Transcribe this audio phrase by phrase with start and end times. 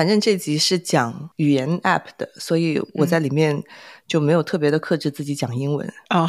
[0.00, 3.62] 反正这集是讲语言 App 的，所以我在里面
[4.08, 6.26] 就没有特别的克制自己讲英文哦，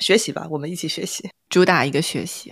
[0.00, 2.50] 学习吧，我们一起学习，主打一个学习。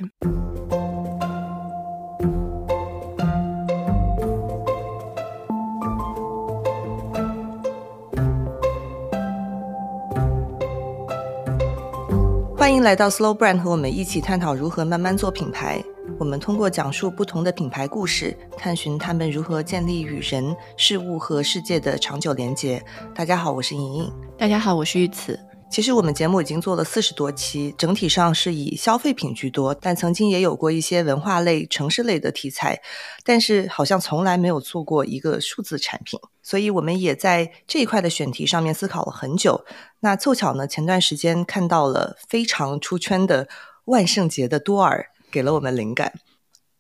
[12.55, 15.82] 欢迎来到 Slow Brand，和我们一起探讨如何慢慢做品牌。
[16.19, 22.85] 我们通过讲述不同的品牌故事，探寻他们如何建立与人、事物和世界的长久连结。
[23.14, 24.13] 大家好，我是莹莹。
[24.36, 25.39] 大家好，我是玉慈。
[25.71, 32.81] 其实我们节目已经做了四十多期，整体上是以消费品居多，但曾经也有过一些文化类、城市类的题材，
[33.25, 36.19] 但是好像从来没有做过一个数字产品。
[36.42, 39.64] 所以我们也在这一块的选题上面思考了很久。
[40.00, 43.47] 那凑巧呢，前段时间看到了非常出圈的
[43.84, 45.11] 万圣节的多尔。
[45.31, 46.12] 给了我们灵感，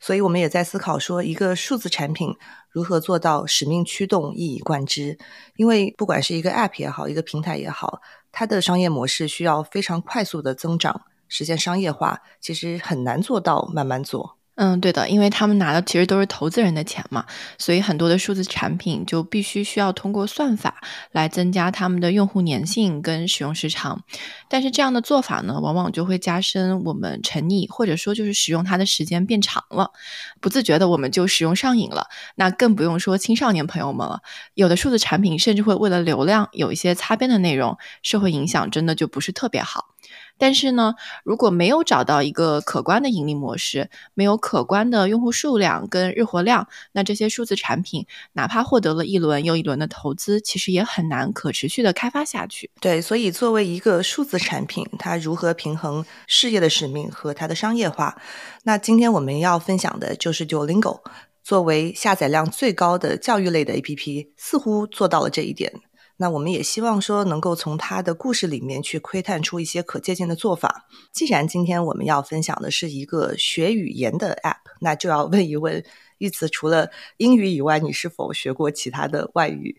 [0.00, 2.34] 所以我们也在思考说，一个数字产品
[2.70, 5.18] 如何做到使命驱动、一以贯之。
[5.56, 8.00] 因为不管是一个 App 也好，一个平台也好，
[8.32, 14.37] 它的商业模式需要非常快速的增长，实现商业化，其实很难做到慢慢做。
[14.60, 17.24] 嗯，对的，因为他们拿的其实都是投资人的钱嘛，
[17.58, 24.02] 所以很多的数字产品就必须需要通过算法来增加他们的用户粘性跟使用时长。
[24.48, 29.92] 但是这样的做法呢，往往就会加深我们沉溺，或者说就是使用它的时间变长了，
[30.40, 32.08] 不自觉的我们就使用上瘾了。
[32.34, 34.22] 那更不用说青少年朋友们了，
[34.54, 39.94] 有的数字产品甚至会为了流量有一些擦边的内容，社会影响真的就不是特别好。
[40.38, 40.94] 但是呢，
[41.24, 52.70] 如果没有找到一个可观的盈利模式，没有可观的用户数量跟日活量，那这些数字产品哪怕获得了一轮又一轮的投资，其实也很难可持续的开发下去。
[52.80, 58.16] 对，所以作为一个数字产品，它如何平衡事业的使命和它的商业化？
[58.62, 61.00] 那今天我们要分享的就是 Duolingo，
[61.42, 65.72] 作为下载量最高的教育类的 APP，似乎做到了这一点。
[66.18, 70.86] 那我们也希望说，能够从他的故事里面去窥探出一些可借鉴的做法。
[71.12, 75.82] 既然今天我们要分享的是一个学语言的 App，那就要问一问。
[76.18, 79.76] 玉慈，除了英语以外，你是否学过其他的外语？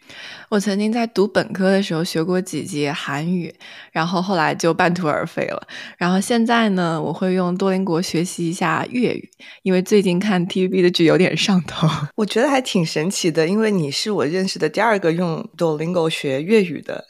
[0.49, 3.53] 我曾经在读本科的时候学过几节韩语，
[3.91, 5.67] 然后后来就半途而废了。
[5.97, 9.29] 然后现在呢，我会用多邻国学习一下粤语，
[9.63, 11.87] 因为最近看 TVB 的剧有点上头。
[12.15, 17.05] 我觉得还挺神奇的，因为你是我认识的第二个用多邻国学粤语的。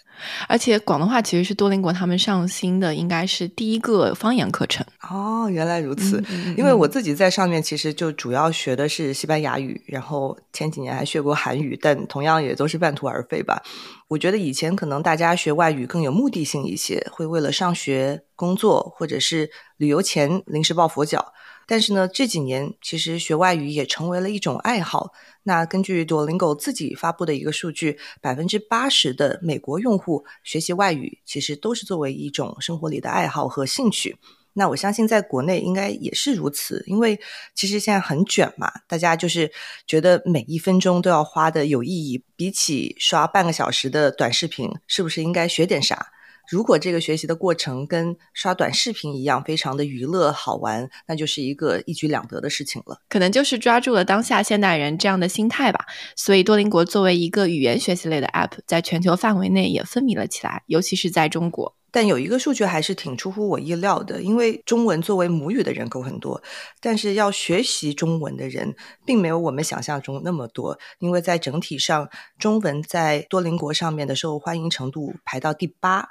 [0.47, 4.85] 而且广东话其实是多邻国他们上新的，应该是第一个方言课程。
[5.09, 6.23] 哦，原来如此。
[6.57, 13.61] 因为我自己在上面其实就主要学的是西班牙语，然后前几年还学过韩语，但同样也都是半途而废吧。
[14.07, 21.33] 我觉得以前可能大家学外语更有目的性一些，会为了上学、工作或者是旅游前临时抱佛脚。
[21.69, 25.13] 但是呢，这几年其实学外语也成为了一种爱好。
[25.43, 34.17] 那根据 Duolingo 自己发布的一个数据，百分之八十的美国用户学习外语其实都是作为一种生活里的爱好和兴趣。
[34.53, 37.19] 那我相信在国内应该也是如此，因为
[37.53, 39.51] 其实现在很卷嘛，大家就是
[39.85, 42.23] 觉得每一分钟都要花的有意义。
[42.35, 46.07] 比起刷半个小时的短视频，是不是应该学点啥？
[46.49, 52.97] 如果这个学习的过程跟刷短视频一样，非常的娱乐好玩，那就是一个一举两得的事情了。
[53.07, 55.85] 可能就是抓住了当下现代人这样的心态吧。
[56.15, 61.75] 所以多邻国作为一个语言学习类的 App，在全球范围内也风靡了起来，尤其是在中国。
[61.91, 66.41] 但有一个数据还是挺出乎我意料的，因为中文作为母语的人口很多，
[66.79, 70.79] 但是要学习中文的人并没有我们想象中那么多。
[70.99, 76.09] 因为在整体上，中文在多邻国上面的受欢迎程度排到第八。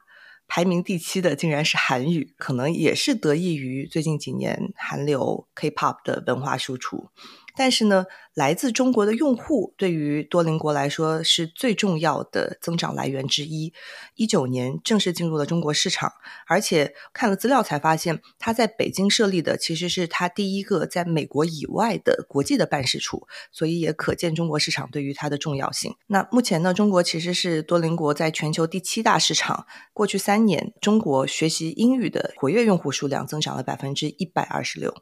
[0.49, 7.11] 排名第七的竟然是韩语，可能也是得益于最近几年韩流 K-pop 的文化输出。
[7.55, 8.07] 但是呢，
[8.39, 13.73] 来自中国的用户对于多邻国来说是最重要的增长来源之一。
[14.15, 16.13] 一九年正式进入了中国市场，
[16.47, 25.97] 而且看了资料才发现，他在北京设立的其实是他第一个在美国以外的国际的办事处，所以也可见中国市场对于它的重要性。
[26.07, 29.67] 那目前呢，中国其实是多邻国在全球第七大市场。
[29.93, 34.95] 过去三年，中国学习英语的活跃用户数量增长了百分之一百二十六。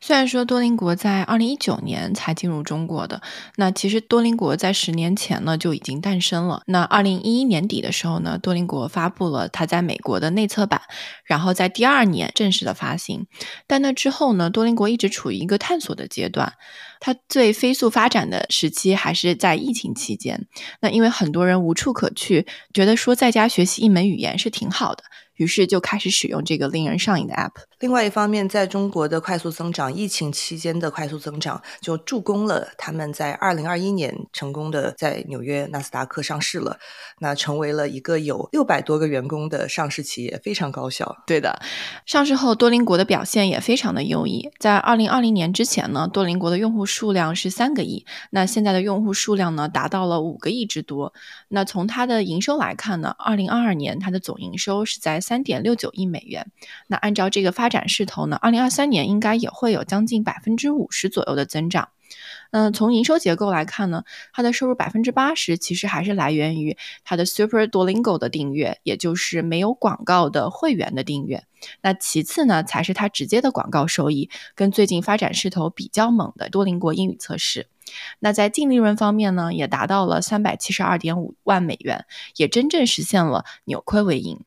[0.00, 1.98] 虽然说多邻国在二零一九年。
[2.14, 3.20] 才进入中中国的
[3.56, 6.62] 那其实多邻国在十年前呢就已经诞生了。
[6.66, 10.80] 那二零一一年底的时候呢，多邻国发布了它在美国的内测版，
[11.24, 13.26] 然后在第二年正式的发行。
[13.66, 16.52] 但那之后呢，多邻国一直处于一个探索的阶段。
[17.00, 20.46] 它最飞速发展的时期还是在疫情期间。
[20.80, 25.02] 那因为很多人无处可去，觉得说在家学习一门语言是挺好的，
[25.34, 27.67] 于是就开始使用这个令人上瘾的 app。
[27.80, 36.78] 另外一方面，在中国的快速增长，疫情期间的快速增长，就助攻了他们在二零二一年成功的在纽约纳斯达克上市了，
[37.20, 41.22] 那成为了一个有六百多个员工的上市企业，非常高效。
[41.24, 41.60] 对的，
[42.04, 44.50] 上市后多邻国的表现也非常的优异。
[44.58, 51.12] 在二零二零年之前呢，多邻国的用户数量是三个亿，那现在的用户数量呢达到了五个亿之多。
[51.46, 56.50] 那从它的营收来看呢，二零二二年它的总营收是在三点六九亿美元。
[56.88, 61.90] 那按照这个发展势头呢，二零二三年应该也会有将近百分之五十左右的增长。
[62.50, 71.44] 嗯，从营收结构来看呢，它的收入百分之八十其实还是来源于它的 Super Duolingo 的订阅，也就是没有广告的会员的订阅。
[71.82, 77.66] 那其次呢，才是它直接的广告收益，跟最近发展势头比较猛的多邻国英语测试。
[78.18, 82.06] 那在净利润方面呢，也达到了三百七十二点五万美元，
[82.36, 84.40] 也真正实现了扭亏为盈。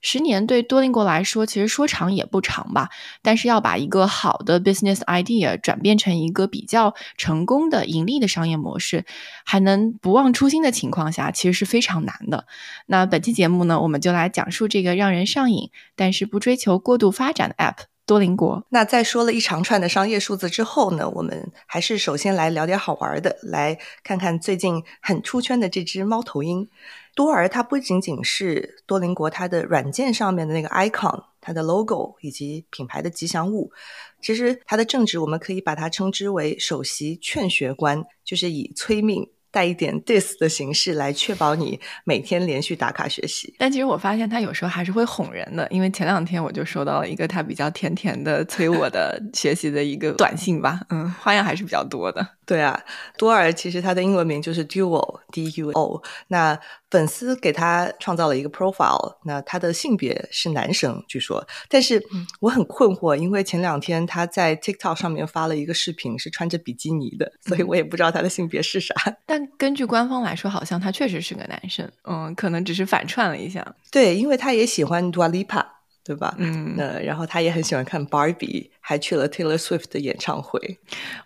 [0.00, 2.88] 十年对多邻国来说，其实说长也不长吧。
[3.22, 9.04] 但是要把一个好的 business idea 转变成一个比较成功的盈利的商业模式，
[9.44, 12.46] 还能不忘初心的情况下，其实是非常难的。
[12.86, 18.60] 那本期节目呢，我们就来讲述这个让人上瘾，但是不追求过度发展的 app 多邻国。
[18.70, 26.68] 那在说了一长串的商业数字之后呢，我们还是首先来聊点好玩的，来看看最近很出圈的这只猫头鹰。
[27.14, 33.70] 多尔它不仅仅是多邻国它的软件上面的那个 icon，它的 logo 以及品牌的吉祥物，
[34.20, 39.30] 其实它的正职我们可以把它称之为首席劝学官，就是以催命。
[39.50, 52.26] 带一点 dis 的形式来确保你每天连续打卡学习，但其实我发现他有时候还是会哄人的，因为前两天我就收到了一个他比较甜甜的催我的学习的一个短信吧，嗯，花样还是比较多的。
[52.50, 52.82] 对啊，
[53.16, 56.02] 多尔其实他的英文名就是 Duo，D U O。
[56.26, 56.58] 那
[56.90, 61.46] 粉丝给他创造了一个 profile，那他的性别是男生，据说。
[61.68, 62.04] 但是
[62.40, 68.92] 我很困惑，因为前两天他在 TikTok 上面发了一个视频，是穿着比基尼的，所以我也不知道他的性别是啥。
[69.24, 73.64] 但根据官方来说，好像他确实是个男生，嗯，可能只是反串了一下。
[73.92, 75.64] 对，因为他也喜欢 Dua Lipa，
[76.02, 76.34] 对吧？
[76.38, 78.70] 嗯，那然后他也很喜欢看 Barbie。
[78.82, 80.58] 还去了 Taylor Swift 的演唱会，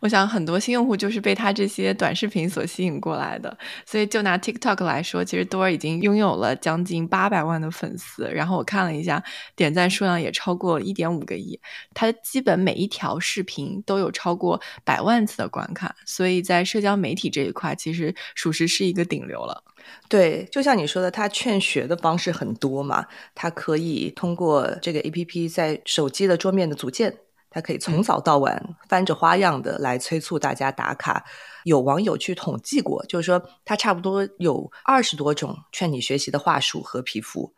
[0.01, 3.57] 我想很多新用户就是被他这些短视频所吸引过来的。
[3.87, 9.23] 所以就拿 TikTok 来说，其实多尔已经拥有了将近八百万的粉丝，然后我看了一下，
[9.57, 11.59] 点赞数量也超过一点五个亿。
[11.95, 19.65] 他基本每一条视频都有超过百万次的观看，所以在社交媒体这一块，其实属实是一个顶流了。
[20.09, 27.19] 对，就像你说的，他劝学的方式很多嘛，他可以通过这个 APP 在手机的桌面的组件。
[27.51, 31.25] 他可以从早到晚翻着花样的来催促大家打卡。
[31.63, 37.55] 有网友去统计过，就是说他差不多有二十多种劝你学习的话术和皮肤。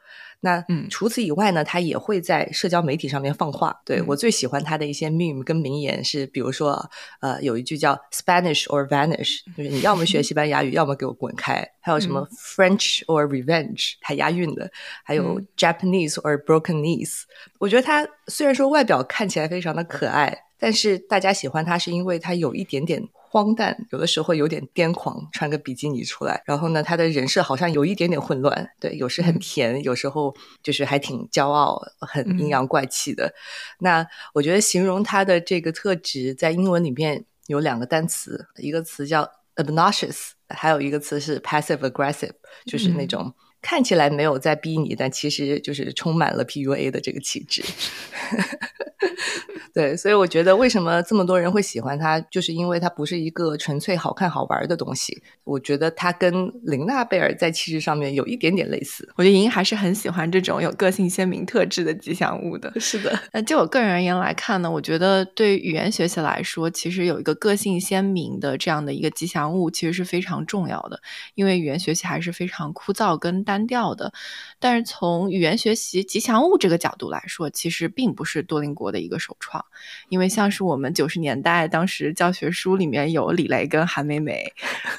[0.47, 3.77] 那嗯，除此以外呢，他也会在社交媒体上面放话。
[3.85, 6.89] 对我最喜欢他的一些 meme 跟名言是，比如说
[7.21, 11.69] 呃，有一句叫 Spanish or vanish，就是你要么学西班牙语， 要么给我滚开。
[11.81, 14.71] 还有什么 French or revenge，还押韵的。
[15.03, 17.23] 还有 Japanese or broken knees。
[17.59, 23.03] 我觉得他虽然说外表看起来非常的可爱，但是大家喜欢他是因为他有一点点。
[23.37, 26.43] 荒诞，有的时候有点癫狂，穿个比基尼出来。
[26.47, 28.67] 然后呢，他的人设好像有一点点混乱。
[28.81, 33.35] 对，有时很甜，有时候就是还挺骄傲、很阴阳怪气的。
[33.81, 42.33] 那我觉得形容他的这个特质，在英文里面有两个单词，一个词叫 obnoxious，还有一个词是 passive aggressive，
[42.65, 47.63] 就是那种看起来没有在逼你，但其实就是充满了 PUA 的这个气质。
[49.73, 55.23] 对，所以我觉得为什么这么多人会喜欢它，就是因为它不是一个纯粹好看好玩的东西。
[55.45, 56.33] 我觉得它跟
[56.63, 59.09] 琳娜贝尔在气质上面有一点点类似。
[59.17, 62.73] 我觉得莹还是很喜欢这种有个性鲜明特质的吉祥物的。
[62.81, 71.01] 是的，那就我个人而言来看呢，我觉得对语言学习来说，其实有一个个性鲜明的这样的一个吉祥物，其实是非常重要的。
[71.35, 74.13] 因为语言学习还是非常枯燥跟单调的。
[74.59, 79.65] 但是从语言学习吉祥物这个角度来说，其实并不是多邻国的一个首创。
[80.09, 84.45] 因为像是我们九十年代当时教学书里面有李雷跟韩梅梅，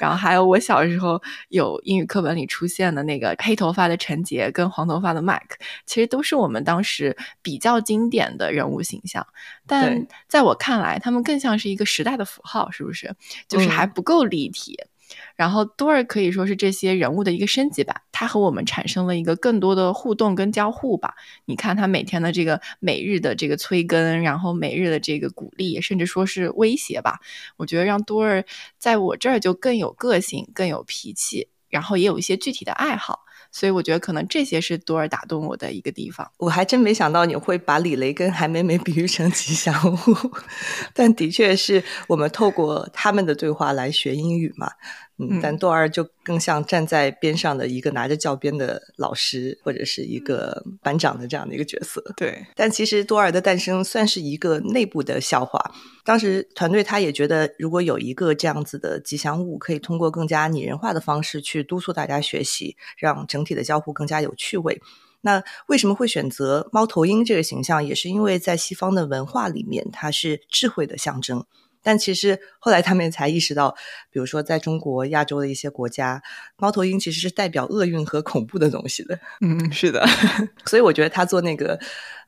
[0.00, 9.26] 然后还有我小时候有英语课本里出现的那个黑头发的陈杰跟黄头发的 Mike，其实都是我们当时比较经典的人物形象。
[9.66, 13.14] 但在我看来，他们更像是一个时代的符号，是不是？
[13.46, 14.78] 就是还不够立体。
[15.38, 21.14] 然后多尔可以说是这些人物的一个升级版，他和我们产生了一个更多的互动跟交互吧。
[21.44, 27.20] 你看他每天的这个每日的这个催更，然后每日的这个鼓励，甚至说是威胁吧。
[27.56, 28.44] 我觉得让多尔
[28.80, 33.20] 在我这儿就更有个性，更有脾气，然后也有一些具体的爱好。
[33.52, 36.28] 所以我觉得可能这些是多尔打动我的一个地方。
[36.38, 39.96] 我还真没想到你会把李雷跟韩梅梅比喻成吉祥物，
[40.92, 44.72] 但的确是我们透过他们的对话来学英语嘛。
[45.18, 52.00] 嗯，但多尔就更像站在边上的一个拿着教鞭的老师，或者是一个班长的这样的一个角色。
[52.16, 55.74] 对，但其实多尔的诞生算是一个内部的笑话。
[56.04, 64.80] 当时团队他也觉得，如果有一个这样子的吉祥物，可以通过更加拟人化的方式去督促大家学习，让整体的交互更加有趣味。
[65.22, 67.84] 那为什么会选择猫头鹰这个形象？
[67.84, 71.44] 也是因为在西方的文化里面，它是智慧的象征。
[71.82, 73.74] 但其实后来他们才意识到，
[74.10, 76.22] 比如说在中国、亚洲的一些国家，
[76.56, 79.18] 猫头鹰其实是代表厄运和恐怖的东西的。
[79.40, 80.06] 嗯，是的。
[80.66, 81.78] 所以我觉得他做那个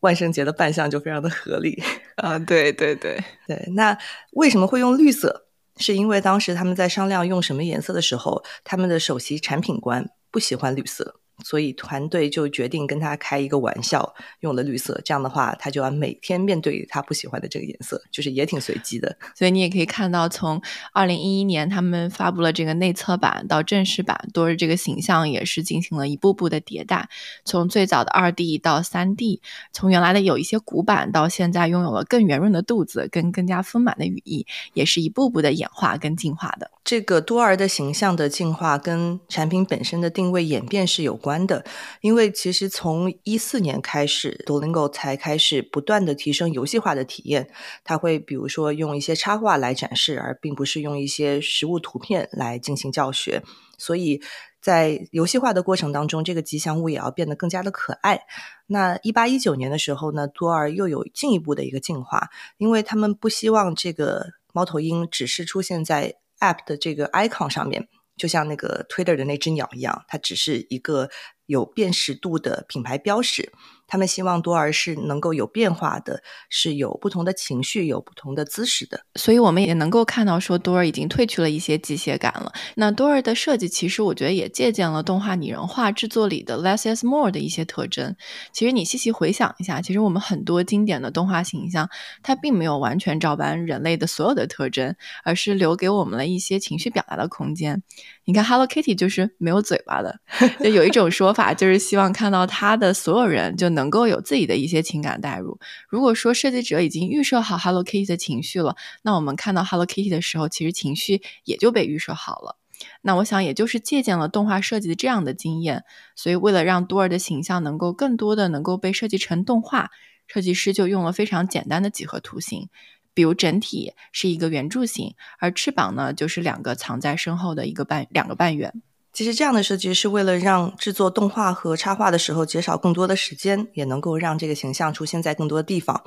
[0.01, 1.83] 万圣节的扮相就非常的合理。
[2.17, 3.69] 啊，对对对对。
[3.75, 3.97] 那
[4.33, 5.47] 为什么会用绿色？
[5.77, 11.15] 是因为当时他们在商量用什么颜色的时候，他们的首席产品官不喜欢绿色。
[11.43, 15.01] 所以团队就决定跟他开一个玩笑，用了绿色。
[15.05, 19.17] 这样的话，他就要每天面对他不喜欢的这个颜色，就是也挺随机的。
[19.35, 20.61] 所以你也可以看到，从
[20.93, 27.09] 二零一一年他们发布了这个内测版到正式版，多日这个形象也是进行了一步步的迭代。
[27.45, 29.43] 从最早的二 D 到三 D，
[29.73, 36.71] 从原来的有一些古板，到现在拥有了更圆润的肚子跟更加丰满的羽翼，也是一步步的演化跟进化的。
[36.83, 41.65] 这个多儿的形象的进化跟产品本身的定位演变是有关的，
[42.01, 47.51] 因为其实从一四年开始，Duolingo 才开始不断的提升游戏化的体验。
[47.85, 53.43] 它会比如说用一些插画来展示，而并不是用一些实物图片来进行教学。
[53.77, 54.23] 所以
[54.61, 58.23] 在游戏化的过程当中，这个吉祥物也要变得更加的可爱。
[58.67, 66.15] 那一八一九年的时候呢，多尔又有进一步的一个进化，因为他们不希望这个猫头鹰只是出现在。
[66.41, 67.87] App 的这个 icon 上面，
[68.21, 71.09] 就像那个 Twitter 的那只鸟一样，它只是一个
[71.47, 73.51] 有辨识度的品牌标识。
[73.91, 79.01] 他们希望多尔是能够有变化的，是有不同的情绪、有不同的姿势的。
[79.17, 82.53] 所以我们也能够看到，说多尔已经褪去了一些机械感了。
[82.77, 88.15] 那多尔的设计，其实我觉得也借鉴了动画拟人化制作里的 less is more 的一些特征。
[88.53, 91.91] 其实你细细回想一下，其实我们很多经典的动画形象，
[92.23, 94.95] 它并没有完全照搬人类的所有的特征，
[95.25, 97.83] 而是留给我们了一些情绪表达的空间。
[98.25, 100.21] 你看 Hello Kitty 就是没有嘴巴的，
[100.63, 103.80] 就有一种说法，就是希望看到它的所有人就能。
[103.81, 105.59] 能够有自己的一些情感代入。
[105.89, 112.59] 如果说设计者已经预设好 Hello Kitty 的情绪了，那我们看到 Hello Kitty 的时候，其实情绪也就被预设好了。
[113.01, 115.85] 那我想，也就是借鉴了动画设计的这样的经验，
[116.15, 119.91] 所以为了让多尔的形象能够更多的能够被设计成动画，
[120.27, 122.69] 设计师就用了非常简单的几何图形，
[123.15, 128.83] 比如整体是一个圆柱形，而翅膀呢就是两个藏在身后的一个半两个半圆。
[129.21, 136.03] 其实这样的设计是为了让制作动画和插画的时候减少更多的时间，也能够让这个形象出现在更多的地方。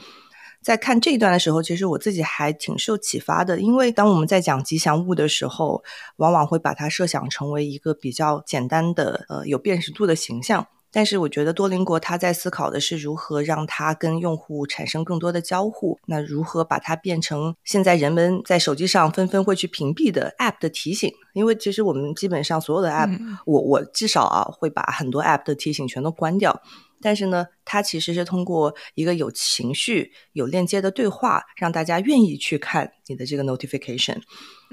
[0.63, 5.83] 在看这一段的时候，其实我自己还挺受启发的，因为当我们在讲吉祥物的时候，
[6.15, 10.65] 往往会把它设想成为一个比较简单的、呃有辨识度的形象。
[10.93, 21.11] 但是我觉得多邻国他在思考的是如何让它跟用户产生更多的交互，那如何把它变成现在人们在手机上纷纷会去屏蔽的 App 的提醒？
[21.33, 26.61] 因为其实我们基本上所有的 App，我我至少啊会把很多 App 的提醒全都关掉。
[27.01, 34.21] 但是呢，它其实是通过一个有情绪、有链接的对话，让大家愿意去看你的这个 notification。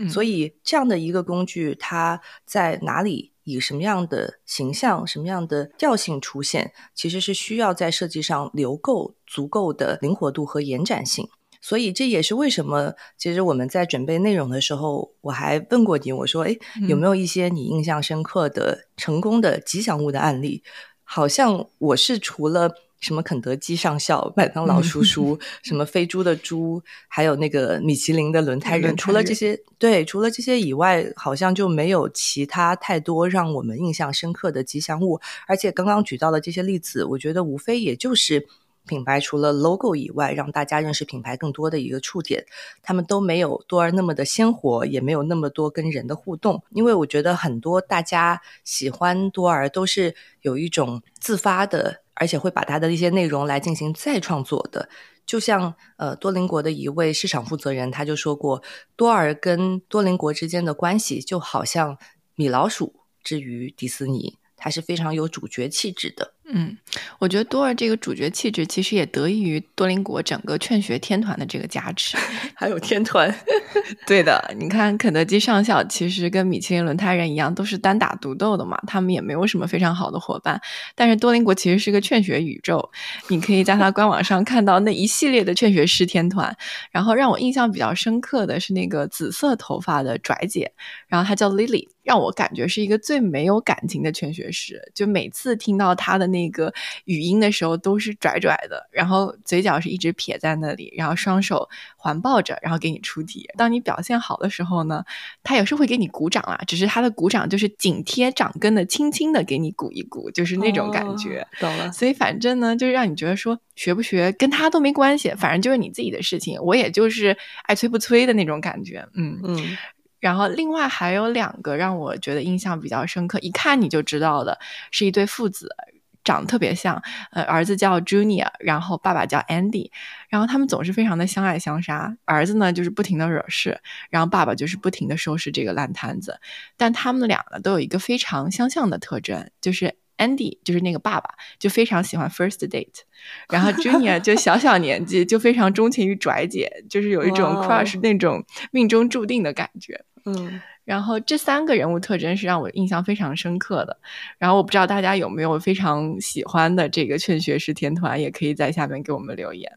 [0.09, 3.29] 所以这样的一个工具，它在哪里？
[3.44, 11.28] 以什么样的形象、什么样的调性出现，其实是需要在设计上留够足够的灵活度和延展性。
[11.61, 16.56] 所以这也是为什么，其实我们在准备内容的时候，我还问过你，我说：“哎，
[16.88, 20.62] 有没有一些你印象深刻的成功的吉祥物的案例？”
[21.04, 22.75] 好像我是除了。
[23.00, 35.21] 什么肯德基上校、麦当劳叔叔，什么飞猪的猪，还有那个米其林的轮胎人，除了这些，对，除了这些以外，好像就没有其他太多让我们印象深刻的吉祥物。
[35.47, 38.47] 而且刚刚举到的这些例子，我觉得无非也就是
[38.90, 42.44] 品牌除了 logo 以外，让大家认识品牌更多的一个触点。
[42.82, 46.62] 他们都没有多尔那么的鲜活，也没有那么多跟人的互动。
[46.70, 52.02] 因为我觉得很多大家喜欢多尔，都是有一种自发的。
[52.20, 54.90] 而且会把它的一些内容来进行再创作的，
[55.25, 58.62] 就像呃多邻国的一位市场负责人，他就说过，
[58.94, 61.97] 多尔跟多邻国之间的关系就好像
[62.35, 62.94] 米老鼠
[63.25, 66.35] 之于迪士尼，它是非常有主角气质的。
[66.52, 66.76] 嗯，
[67.19, 72.16] 我觉得多尔这个主角气质其实也得益于多邻国整个劝学天团的这个加持，
[72.54, 73.33] 还有天团。
[74.07, 80.61] 对的，你看肯德基上校其实跟米其林轮胎人一样，都是单打独斗的嘛，他们也没有什么非常好的伙伴。
[80.95, 82.90] 但是多邻国其实是个劝学宇宙，
[83.28, 86.57] 你可以在他官网上看到那一系列的劝学师天团。
[86.90, 90.73] 然后让我印象比较深刻的是那个紫色头发的拽姐，
[91.07, 91.87] 然后她叫 Lily。
[92.02, 96.73] 让我感觉是一个最没有感情的劝学师，就每次听到他的那个
[97.04, 103.49] 语音的时候都是拽拽的，然后嘴角是一直撇在那里，然后双手环抱着，然后给你出题。
[103.57, 105.04] 当你表现好的时候呢，
[105.42, 111.47] 他也是会给你鼓掌啊，只是他的鼓掌就是紧贴掌根的，轻轻的给你鼓一鼓，就是那种感觉。
[111.59, 111.92] 懂了。
[111.92, 119.07] 所以反正呢，就是让你觉得说学不学跟他都没关系，反正就是你自己的事情，我也就是爱催不催的那种感觉。
[119.14, 119.76] 嗯嗯。
[120.21, 124.59] 然后，另外还有两个让我觉得印象比较深刻，一看你就知道的，
[124.91, 125.75] 是一对父子，
[126.23, 127.03] 长得特别像。
[127.33, 129.91] 呃，儿子叫 Junior，然后爸爸叫 Andy，
[130.29, 132.15] 然后他们总是非常的相爱相杀。
[132.27, 136.39] 儿子呢，就是不停的惹事，然后爸爸就是不停的收拾这个烂摊子。
[136.77, 143.00] 但他们俩呢，都有一个非常相像的特征，就是 Andy 就是那个爸爸，就非常喜欢 first date，
[143.49, 150.05] 然后 Junior 就小小年纪就非常钟情于拽姐，就是有一种 crush 那种命中注定的感觉。
[150.27, 153.97] 嗯，然后这三个人物特征是让我印象非常深刻的。
[154.37, 159.73] 然后我不知道大家有没有非常喜欢的这个劝学师天团，也可以在下面给我们留言。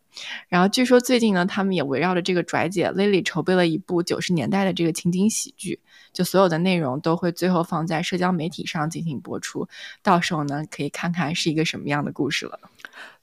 [0.50, 5.80] 然后据说最近呢，他们也围绕着这个拽姐 Lily 筹备了一部九十年代的这个情景喜剧，
[6.14, 9.68] 就所有的内容都会最后放在社交媒体上进行播出，
[10.02, 12.60] 到时候呢可以看看是一个什么样的故事了。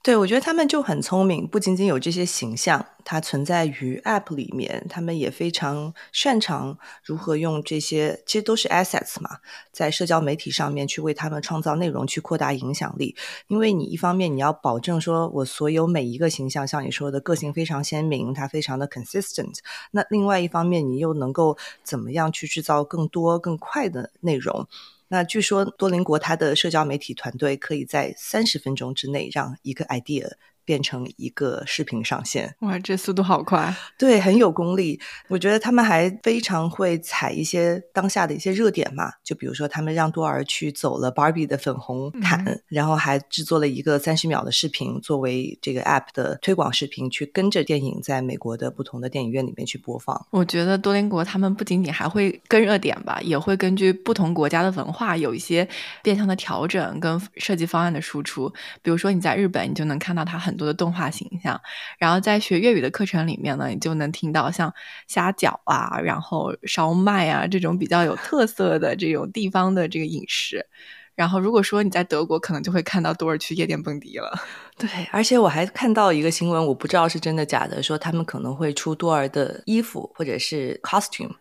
[0.03, 9.37] 对，我觉得他们就很聪明，不仅仅有这些形象，它存在于 App 里面，他们也非常擅长如何用这些，其实都是 assets 嘛，
[9.71, 13.15] 在社交媒体上面去为他们创造内容，去扩大影响力。
[13.47, 19.59] 因为你一方面你要保证说我所有每一个形象，像你说的个性非常鲜明，它非常的 consistent，
[19.91, 24.67] 那另外一方面你又能够怎么样去制造更多更快的内容？
[25.11, 30.31] 那据说多邻国它的社交媒体团队可以在三十分钟之内让一个 idea。
[30.71, 33.75] 变成一个视频上线，哇，这速度好快！
[33.97, 34.97] 对，很有功力。
[35.27, 50.25] 我觉得他们还非常会踩一些当下的一些热点嘛，就比如说他们让多尔去走了 Barbie 的粉红毯，然后还制作了一个三十秒的视频作为这个 app 的推广视频，去跟着电影在美国的不同的电影院里面去播放。
[50.29, 55.67] 我觉得多邻国他们不仅仅还会跟热点吧，也会根据不同国家的文化有一些
[56.01, 58.49] 变相的调整跟设计方案的输出。
[58.81, 60.60] 比如说你在日本，你就能看到它很。
[60.61, 61.59] 很多的动画形象，
[61.97, 64.71] 然后在学粤语的课程里面呢，你就能听到像
[65.07, 70.67] 虾饺啊，然后烧麦啊这种比较有特色的这种地方的这个饮食。
[71.15, 74.39] 然后如果说你在德国，可能就会看到多尔去夜店蹦迪了。
[74.77, 81.31] 对，而且我还看到一个新闻，我不知道是真的假的，说他们可能会出多尔的衣服或者是 costume，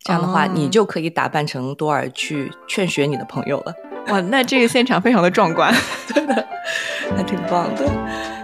[0.00, 3.74] 这样的话你就可以打扮成多尔去劝学你的朋友了。
[4.08, 5.72] 哇，那这个现场非常的壮观，
[6.08, 6.48] 真的
[7.16, 8.43] 还挺棒的。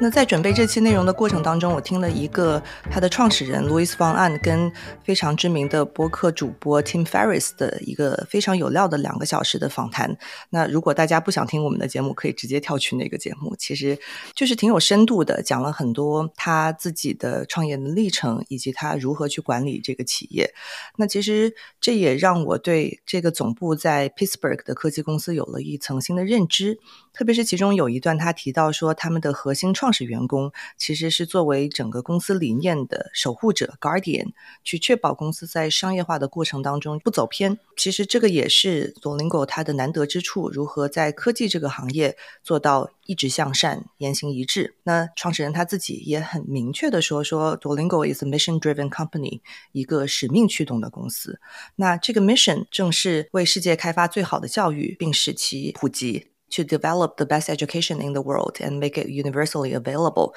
[0.00, 4.70] 那在准备这期内容的过程当中，我听了一个他的创始人 Louis Van An 跟
[5.02, 10.16] 非常知名的播客主播 Tim Ferris 的一个非常有料的两个小时的访谈。
[10.50, 13.98] 那如果大家不想听我们的节目，可以直接跳去那个节目，其实
[14.36, 20.54] 就是挺有深度的，讲了很多他自己的创业的历程，以及他如何去管理这个企业。
[20.96, 26.78] 那其实这也让我对这个总部在 Pittsburgh 的科技公司有了一层新的认知。
[27.18, 34.28] 特别是其中有一段，他提到说，他们的核心创始员工其实是作为整个公司理念的守护者 （guardian），
[34.62, 37.58] 去确保公司在商业化的过程当中不走偏。
[37.76, 44.76] 其实这个也是 Dolingo 它的难得之处，如何在科技这个行业做到一直向善、言行一致。
[44.84, 49.40] 那创始人他自己也很明确的说：“说 Dolingo is a mission-driven company，
[49.72, 51.40] 一个使命驱动的公司。
[51.74, 60.32] 那这个 mission 正是为世界开发最好的教育，并使其普及。” To develop the best education in the world and make it universally available，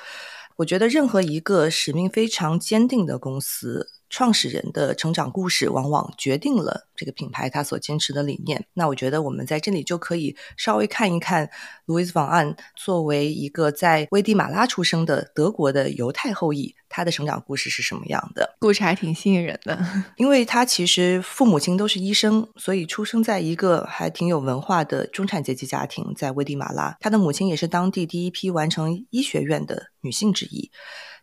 [0.57, 8.67] 我觉得任何一个使命非常坚定的公司，创始人的成长故事往往决定了这个品牌它所坚持的理念。
[8.73, 11.49] 那我觉得我们在这里就可以稍微看一看
[11.85, 16.75] 路易斯·方案作为一个在危地马拉出生的德国的犹太后裔。
[16.91, 18.57] 他的成长故事是什么样的。
[18.59, 19.83] 故事还挺吸引人的，
[20.17, 26.95] 因为他其实父母亲都是医生，所以出生在一个还挺有文化的中产阶级家庭，在危地马拉。
[26.99, 30.69] 他的母亲也是当地第一批完成医学院的女性之一。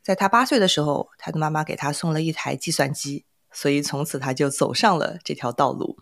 [0.03, 5.99] 在他八岁的时候，他的妈妈给他送了一台计算机，所以从此他就走上了这条道路。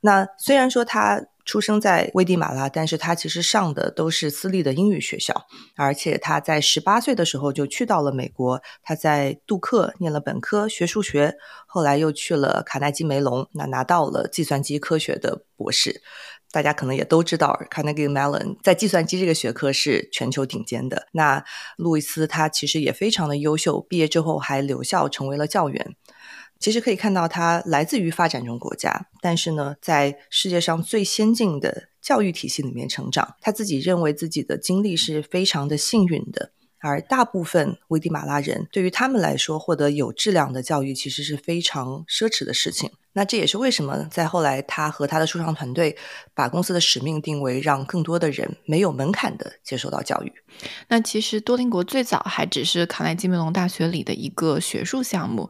[0.00, 1.26] 那虽然说他。
[1.46, 8.60] 出生在危地马拉，但是他其实上的都是私立的英语学校，而且他在十八岁的时候就去到了美国。
[8.82, 16.02] 他在杜克念了本科学数学，后来又去了卡耐基梅隆，那拿到了计算机科学的博士。
[16.50, 21.06] 大家可能也都知道，Carnegie melon 在计算机这个学科是全球顶尖的。
[21.12, 21.44] 那
[21.76, 25.94] 路易斯他其实也非常的优秀，毕业之后还留校成为了教员。
[26.58, 33.36] 其实可以看到，他来自于发展中国家，但是呢，在世界上最先进的教育体系里面成长。
[33.40, 42.90] 他自己认为自己的经历是非常的幸运的，而大部分危地马拉人对于他们来说，获得有质量的教育其实是非常奢侈的事情。
[43.12, 45.96] 那这也是为什么在后来，他和他的初创团队
[46.34, 50.32] 把公司的使命定为让更多的人没有门槛的接受到教育。
[50.88, 55.48] 那其实多邻国最早还只是卡耐基梅隆大学里的一个学术项目。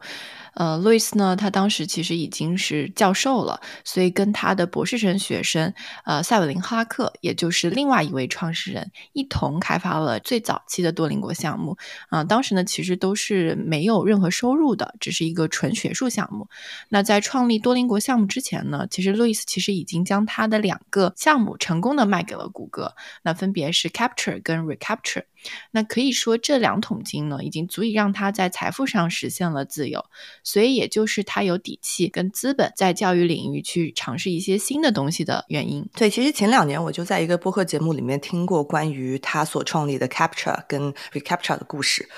[0.57, 5.71] 呃，路易斯呢，他当时其实已经是教授了，所以跟他的博士生学生，
[6.03, 11.77] 呃，塞韦林哈克，也就是另外一位创始人，一同开发了最早期的多邻国项目。
[12.09, 16.47] 啊，当时呢，其实都是没有任何收入的，只是一个纯学术项目。
[16.89, 25.23] 那在创立多邻国项目之前呢，其实路易斯其实已经将他的两个项目成功的卖给了谷歌，那分别是 Capture 跟 Recapture。
[25.71, 30.03] 那可以说，这两桶金呢，已经足以让他在财富上实现了自由。
[30.43, 35.87] 所以，也就是他有底气跟资本在教育领域去尝试一些新的东西的原因。
[35.95, 42.09] 对，其实前两年我就在一个播客节目里面听过关于他所创立的 Capture 跟 Recapture 的故事。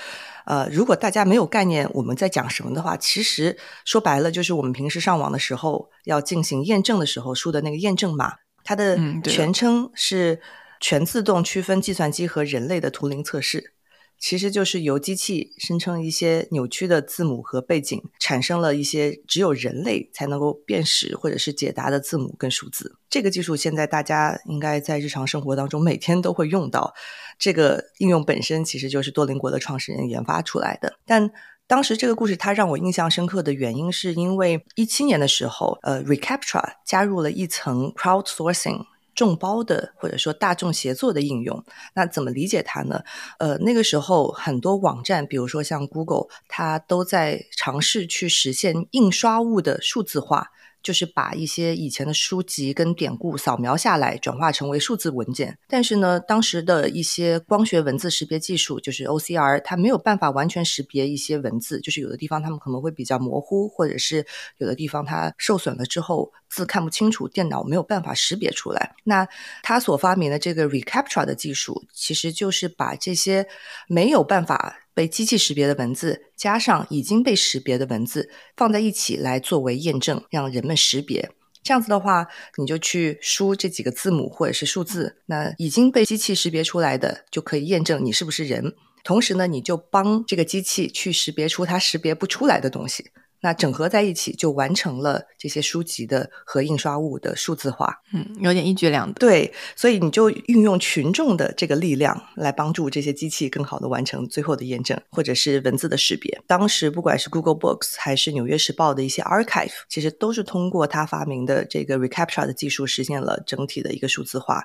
[0.46, 10.40] 呃，如果大家没有概念我们在讲什么的话，其实说白了就是我们平时上网的时候要进行验证的时候输的那个验证码，它的全称是。
[10.80, 13.74] 全自动区分计算机和人类的图灵测试，
[14.18, 22.96] 其实就是由机器生成一些扭曲的字母和背景，产生了一些只有人类才能够辨识或者是解答的字母跟数字。
[23.08, 26.94] 这个技术现在大家应该在日常生活当中每天都会用到。
[27.38, 30.94] 这个应用本身其实就是多邻国的创始人研发出来的。
[31.06, 31.30] 但
[31.66, 38.84] 当时这个故事它让我印象深刻的原因，是因为一七年的时候，呃，Recaptcha 加入了一层 crowdsourcing。
[39.20, 41.62] 众包的或者说大众协作的应用，
[41.94, 43.02] 那怎么理解它呢？
[43.38, 50.48] 呃，那个时候很多网站，比如说像 Google，它都在尝试去实现印刷物的数字化。
[50.82, 55.58] 就是把一些以前的书籍跟典故扫描下来，转化成为数字文件。
[55.68, 61.80] 但是呢，当时的一些光学文字识别技术，就是 OCR，它没有办法完全识别一些文字。
[61.80, 64.26] 就是有的地方他们可能会比较模糊，或者是
[64.58, 68.94] 有的地方它受损了之后字看不清楚，电脑没有办法识别出来。
[69.04, 69.26] 那
[69.62, 73.46] 他所发明的这个 Recaptcha 的技术，其实就是把这些
[73.86, 74.76] 没有办法。
[74.94, 81.30] 被机器识别的文字加上已经被识别的文字放在一起来作为验证，让人们识别。
[81.62, 82.26] 这样子的话，
[82.56, 88.74] 你就去输这几个字母或者是数字，那已经被机器识别出来的就可以验证你是不是人。
[89.04, 93.10] 同时呢，你就帮这个机器去识别出它识别不出来的东西。
[93.40, 98.00] 那整合在一起，就完成了这些书籍的和印刷物的数字化。
[98.12, 99.18] 嗯，有点一举两得。
[99.18, 106.40] 对，所以你就运用群众的这个力量来帮助这些机器更好的完成最后的验证，或者是文字的识别。
[106.46, 114.64] 当时不管是 Google Books 还是纽约时报的一些 archive，其实都是通过他发明的这个 Recaptcha 的技术实现了整体的一个数字化。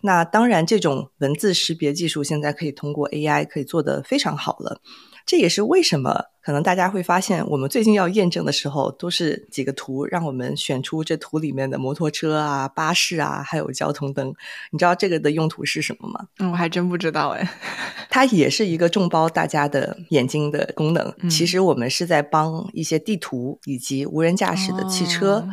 [0.00, 4.80] 那当然，这种文字识别技术现在可以通过 AI 可以做得非常好了。
[5.28, 14.32] 这也是为什么可能大家会发现，我们最近要验证的时候，都是几个图，让我们选出这图里面的摩托车啊、巴士啊，还有交通灯。
[14.70, 16.28] 你知道这个的用途是什么吗？
[16.38, 17.46] 嗯，我还真不知道哎。
[18.08, 21.14] 它也是一个众包大家的眼睛的功能。
[21.28, 25.46] 其实我们是在帮一些地图以及无人驾驶的汽车。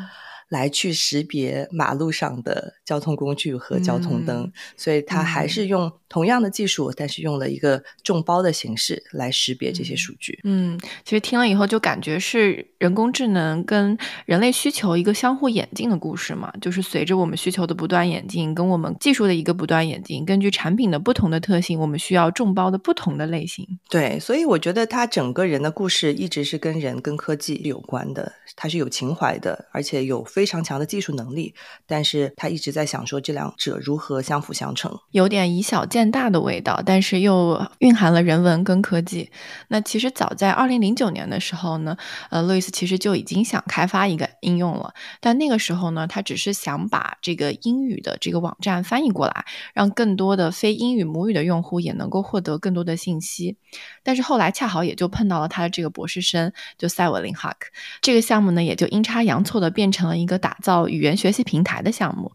[0.50, 10.40] 来去识别马路上的交通工具和交通灯，所以它还是用同样的技术，但是用了一个众包的形式来识别这些数据。
[10.44, 23.68] 嗯，其实听了以后就感觉是人工智能跟人类需求一个相互演进的故事嘛，就是随着我们需求的不断演进，跟我们技术的一个不断演进，根据产品的不同的特性，我们需要众包的不同的类型。
[23.90, 30.24] 对，所以我觉得它整个人的故事一直是跟人跟科技有关的，它是有情怀的，而且有。
[30.36, 31.56] 非常强的技术能力，
[31.88, 39.32] 但是他一直在想说这两者如何相辅相成，有点以小见大的味道，但是又蕴含了人文跟科技。
[39.70, 41.96] 那其实早在二零零九年的时候呢，
[42.30, 53.56] 呃，路易斯其实就已经想开发一个应用了，但那个时候呢，他只是想把这个英语的这个网站翻译过来，让更多的非英语母语的用户也能够获得更多的信息。
[54.04, 57.70] 但是后来恰好也就碰到了他的这个博士生，就塞韦林哈克，
[58.02, 62.34] 这个项目呢也就阴差阳错的变成了一一个打造语言学习平台的项目。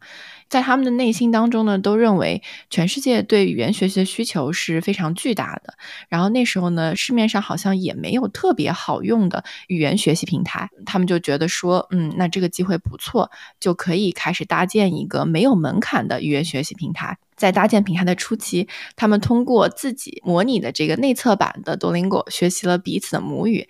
[0.48, 5.74] 在他们的内心当中呢，都认为全世界对语言学习的需求是非常巨大的。
[6.09, 17.16] 然后那时候呢，市面上好像也没有特别好用的语言学习平台，他们就觉得说，嗯，那这个机会不错，就可以开始搭建一个没有门槛的语言学习平台。
[17.37, 23.68] 在搭建平台的初期，他们通过自己模拟的这个内测版的多邻国学习了彼此的母语。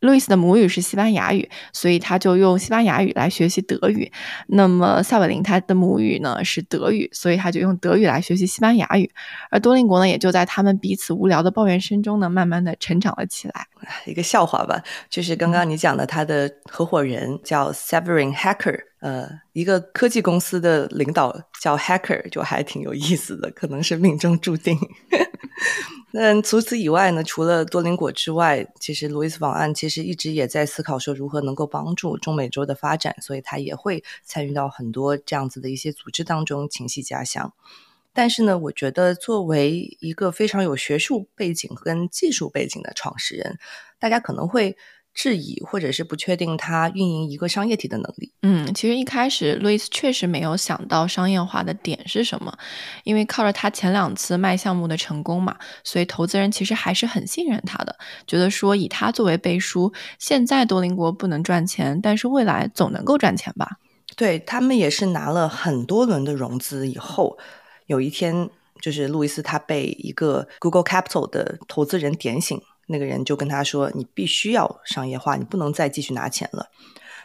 [0.00, 4.10] 路易斯的母语是西班牙语，所以他就用西班牙语来学习德语。
[4.48, 9.10] 那么萨韦林他的母语呢是德语，所以他就用德语来学习西班牙语。
[9.50, 13.66] 而多邻国呢，也就在他们彼此无聊的抱怨声中呢，慢慢的成长了起来。
[14.06, 24.78] 一个笑话吧，就是刚刚你讲的，他的合伙人叫 Severin Hacker，呃，一个科技公司的领导叫 Hacker，就还挺有意思的，可能是命中注定。
[26.12, 27.22] 那除此以外呢？
[27.22, 37.52] 除了多林果之外，其实路易斯·网案其实一直也在思考说如何能够帮助中美洲的发展，所以他也会参与到很多这样子的一些组织当中，情系家乡。
[38.12, 43.58] 但是呢，我觉得作为一个非常有学术背景跟技术背景的创始人，
[43.98, 44.76] 大家可能会。
[45.12, 48.32] 质疑或者是不确定他运营一个商业体的能力。
[48.42, 52.56] 嗯，其实一开始路易斯确实没有想到商业化的点是什么，
[53.04, 57.96] 因为靠着他前两次卖项目的成功嘛，所以投资人其实还是很信任他的，
[58.26, 63.78] 觉得说以他作为背书，现在多邻国不能赚钱，但是未来总能够赚钱吧？
[64.16, 67.36] 对他们也是拿了很多轮的融资以后，
[67.86, 68.48] 有一天
[68.80, 72.60] 就是路易斯他被一个 Google Capital 的投资人点醒。
[72.90, 76.66] 那个人就跟他说：“你必须要商业化，你不能再继续拿钱了。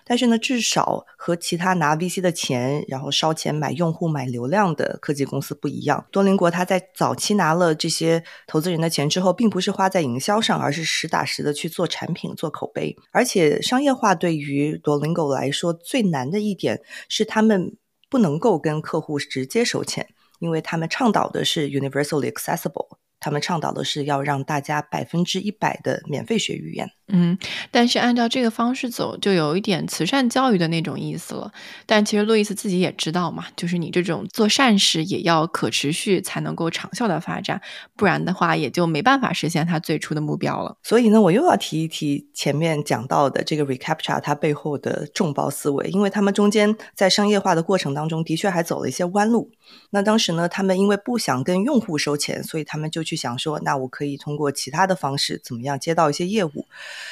[0.07, 6.05] 但是呢，至少和其他拿 VC 的钱，然后烧钱买用户、买流量的科技公司不一样。
[6.11, 12.95] 多邻国他在早期拿了这些投资人的钱之后，并不是花在营销上，而是实打实的去做产品、做口碑。
[13.11, 17.75] 而且商业化对于多邻国来说最难的一点是，他们
[18.07, 26.87] 不能够跟客户直接收钱，因为他们倡导的是 universally accessible。”他们倡导的是要让大家百分之一百的免费学语言。
[27.07, 27.35] 嗯，
[27.71, 31.51] 但是按照这个方式走，就有一点慈善教育的那种意思了。
[31.87, 37.59] 但其实路易斯自己也知道嘛，就是你这种做善事也要可持续，才能够长效的发展，
[37.95, 40.77] 不然的话也就没办法实现他最初的目标了。
[40.83, 49.51] 所以呢，我又要提一提前面讲到的这个 Recaptcha 它背后的众包思维，因为他们中间在商业化的过程当中，的确还走了一些弯路。
[49.91, 56.65] 那当时呢，他们因为不想跟用户收钱，所以他们就去想说，那我可以通过其他的方式，怎么样接到一些业务。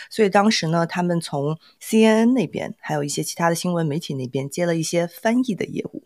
[0.09, 6.03] 所以当时呢，他们从 CNN 那边，还有一些其他的新闻媒体那边接了一些翻译的业务。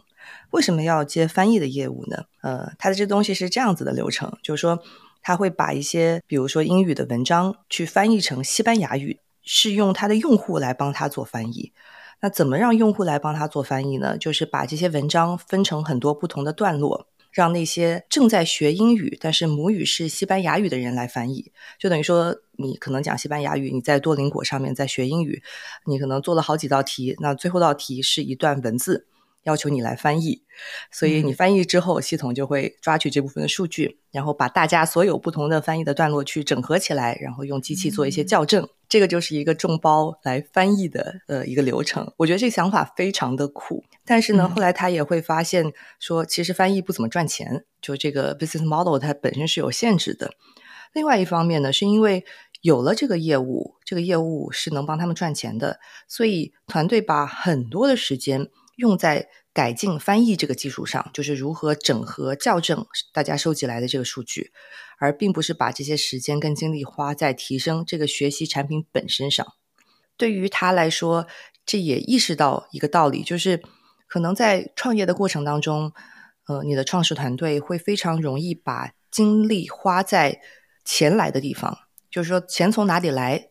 [0.52, 2.26] 为什么要接翻译的业务呢？
[2.42, 4.80] 呃，他的这东西是这样子的流程，就是说，
[5.22, 11.72] 他会把一些，比如说英语的文章去翻译成西班牙语，是用他的用户来帮他做翻译。
[12.20, 14.18] 那怎么让用户来帮他做翻译呢？
[14.18, 17.08] 就是把这些文章分成很多不同的段落。
[17.38, 25.44] 让那些正在学英语但是母语是西班牙语的人来翻译，就等于说你可能讲西班牙语，你在多邻国上面在学英语，
[25.86, 29.06] 你可能做了好几道题，那最后道题是一段文字，
[29.44, 30.44] 要求你来翻译，
[30.92, 38.68] 所以你翻译之后，系统就会抓取这部分的数据，然后把大家所有不同的翻译的段落去整合起来，然后用机器做一些校正。
[38.90, 43.84] 这个就是一个众包来翻译的呃一个流程，我觉得这个想法非常的酷。
[44.06, 50.32] 但是呢，后来他也会发现说，其实翻译不怎么赚钱，就这个 business model 它本身是有限制的。
[50.94, 52.24] 另外一方面呢，是因为
[52.62, 58.48] 有了这个业务，这个业务是能帮他们赚钱的，所以团队把很多的时间
[58.78, 64.52] 用在改进翻译这个技术上，就是如何整合校正大家收集来的这个数据。
[65.00, 69.46] 而并不是把这些时间跟精力花在提升这个学习产品本身上。
[70.18, 71.28] 对于他来说，
[71.68, 73.62] 这也意识到一个道理，就是
[74.08, 75.94] 可能在创业的过程当中，
[76.48, 80.42] 呃，你的创始团队会非常容易把精力花在
[80.84, 81.78] 钱来的地方，
[82.10, 83.50] 就是说钱从哪里来，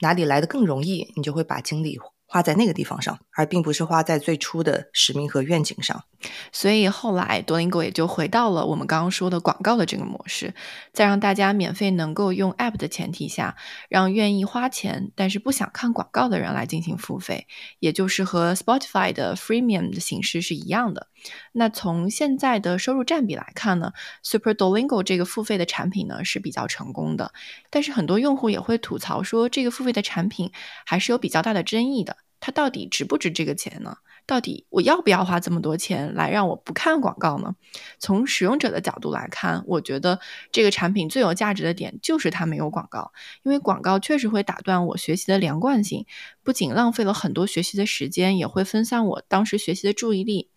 [0.00, 1.96] 哪里来的更容易，你就会把精力
[2.30, 6.04] 花在那个地方上，而并不是花在最初的使命和愿景上。
[6.52, 10.52] 所以后来多邻国也就回到了我们刚刚说的广告的这个模式，
[10.92, 13.56] 在让大家免费能够用 App 的前提下，
[13.88, 17.46] 让愿意花钱但是不想看广告的人来进行付费，
[17.78, 21.06] 也就是和 Spotify 的 Freemium 的形式是一样的。
[21.52, 27.32] 那从现在的收入占比来看呢，Super Duolingo 这个付费的产品呢是比较成功的，
[27.70, 30.52] 但是很多用户也会吐槽说，这个付费的产品
[30.86, 32.16] 还是有比较大的争议的。
[32.40, 33.96] 它到底值不值这个钱呢？
[34.24, 37.56] 到底我要不要花这么多钱来让我不看广告呢？
[37.98, 40.20] 从使用者的角度来看，我觉得
[40.52, 43.10] 这个产品最有价值的点就是它没有广告，
[43.42, 46.06] 因为广告确实会打断我学习的连贯性，
[46.44, 50.50] 不仅浪费了很多学习的时间，也会分散我当时学习的注意力。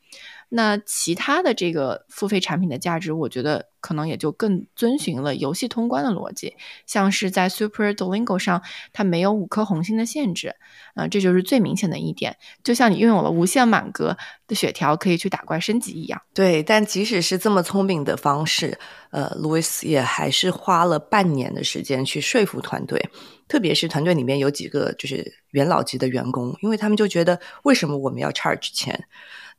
[0.53, 8.61] 那其他的这个付费产品的价值，我觉得可能也就更遵循了游戏通关的逻辑，像是在 Super Duolingo 上，
[8.91, 10.53] 它没有五颗红心的限制，
[10.93, 12.35] 啊，这就是最明显的一点，
[12.65, 16.21] 就像你拥有了无限满格的血条可以去打怪升级一样。
[16.33, 18.77] 对，但即使是这么聪明的方式，
[19.11, 23.09] 呃，Louis 也还是花了半年的时间去说服团队，
[23.47, 29.05] 特别是团队里面有几个就是元老级的员工，因为他们就觉得为什么我们要 charge 钱？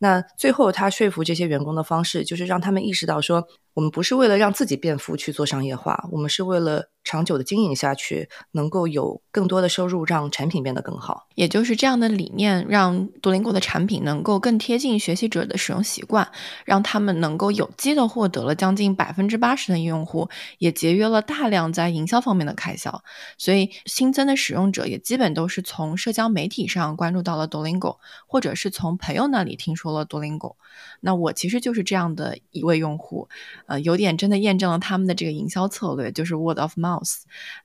[0.02, 3.46] 那最后，他说服这些员工的方式，就是让他们意识到说。
[3.74, 11.26] 我们不是为了让自己变富去做商业化，我们是为了长久的经营下去，能够有更多的收入，让产品变得更好。
[11.34, 16.30] 也就是这样的理念，让多邻国的产品能够更贴近学习者的使用习惯，
[16.64, 23.02] 让他们能够有机的获得了将近百分之八十的用户，也节约了大量在营销方面的开销。
[23.36, 30.56] 所以新增的使用者也基本都是从社交媒体上关注到了多邻国，或者是从朋友那里听说了多邻国。
[31.00, 33.28] 那我其实就是这样的一位用户。
[33.66, 36.91] 呃，有点真的验证了他们的这个营销策略，就是 word of mouth。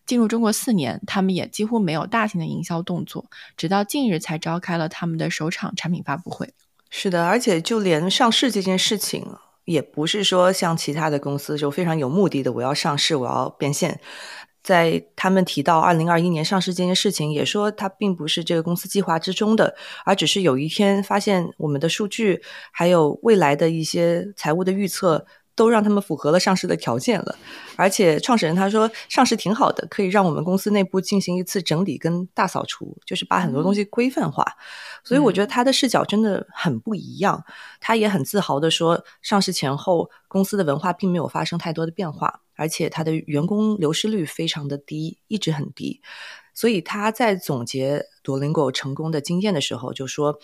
[0.06, 6.54] 进入中国四年，他们也几乎没有大型的营销动作，直到近日才召开了他们的首场产品发布会。
[6.90, 9.26] 是的，而且就连上市这件事情，
[9.66, 14.00] 也不是说像其他的公司就非常有目的的，我要上市，我要变现。
[14.63, 25.26] 在他们提到二零二一年上市这件事情，也说它并不是这个公司计划之中的，而只是有一天发现我们的数据还有未来的一些财务的预测。
[25.58, 27.36] 都让他们符合了上市的条件了，
[27.76, 34.46] 而且创始人他说上市挺好的，可以让我们公司内部进行一次整理跟大扫除，就是把很多东西规范化。
[35.04, 37.43] 所以我觉得他的视角真的很不一样。
[37.82, 46.00] 他也很自豪的说，上市前后公司的文化并没有发生太多的变化，而且他的员工流失率非常的低，一直很低。
[46.54, 50.38] 所以他在总结多邻国成功的经验的时候，就说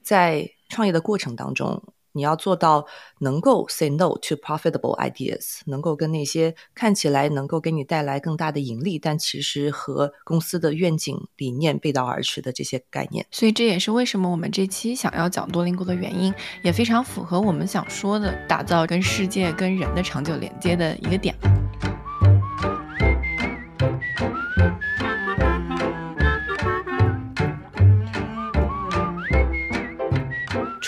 [0.00, 1.82] 在创业的过程当中。
[2.12, 2.86] 你要做到
[3.20, 13.26] 能够 say no to profitable ideas，能够跟那些看起来能够给你带来更大的盈利，但其实和公司的愿景理念背道而驰的这些概念。
[13.30, 21.34] 所以这也是为什么我们这期想要讲多邻国的原因，也非常符合我们想说的，打造跟世界、跟人的长久连接的一个点。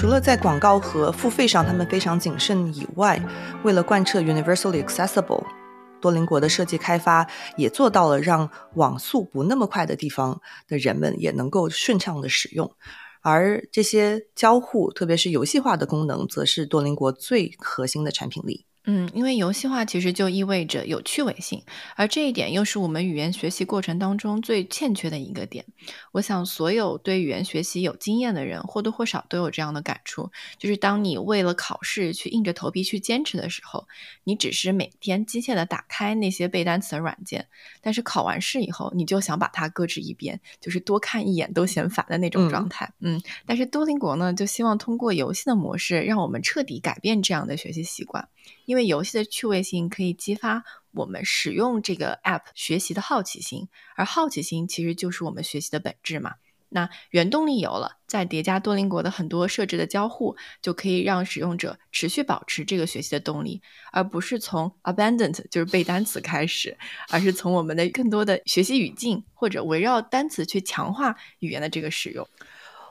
[0.02, 3.24] 除了在广告和付费上他们非常谨慎以外，
[3.62, 5.44] 为了贯彻 universally accessible，
[6.00, 7.24] 多邻国的设计开发
[7.56, 12.68] 也做到了让网速不那么快的地方的人们也能够顺畅的使用。
[13.20, 18.66] 而这些交互，特别是游戏化的功能，则是多邻国最核心的产品力。
[18.84, 21.62] 嗯，因为游戏化其实就意味着有趣味性，
[21.94, 25.64] 而这一点又是我们语言学习过程当中最欠缺的一个点。
[26.10, 33.86] 我想，所有对语言学习有经验的人或多或少都有这样的感触，就是当你为了考试去硬着头皮去坚持的时候，
[34.24, 37.46] 你只是每天机械的打开那些背单词的软件，
[37.82, 42.90] 但是考完试以后，你就想把它搁置一边，就是多看一眼都嫌烦的那种状态。
[43.00, 48.28] 嗯，但是多邻国呢，就希望通过游戏的模式，让我们彻底改变这样的学习习惯。
[48.64, 56.34] 因为游戏的趣味性可以激发我们使用这个 app 学习的好奇心，而好奇心其实就是我们学习的本质嘛。
[56.72, 63.60] 那原动力有了，再叠加多邻国的很多设置的交互，就可以让使用者持续保持这个学习的动力，
[63.92, 66.76] 而不是从 abandoned 就是背单词开始，
[67.10, 72.26] 而是从我们的更多的学习语境或者围绕单词去强化语言的这个使用。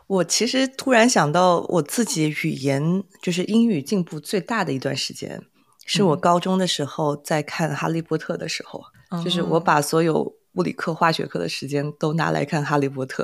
[0.08, 5.42] 我其实突然想到，我自己语言就是英语进步最大的一段时间，
[5.86, 8.84] 是我高中的时候在看《哈利波特》的时候，
[9.24, 13.24] 就是我把所有物理课、化学课的时间都拿来看《哈利波特》，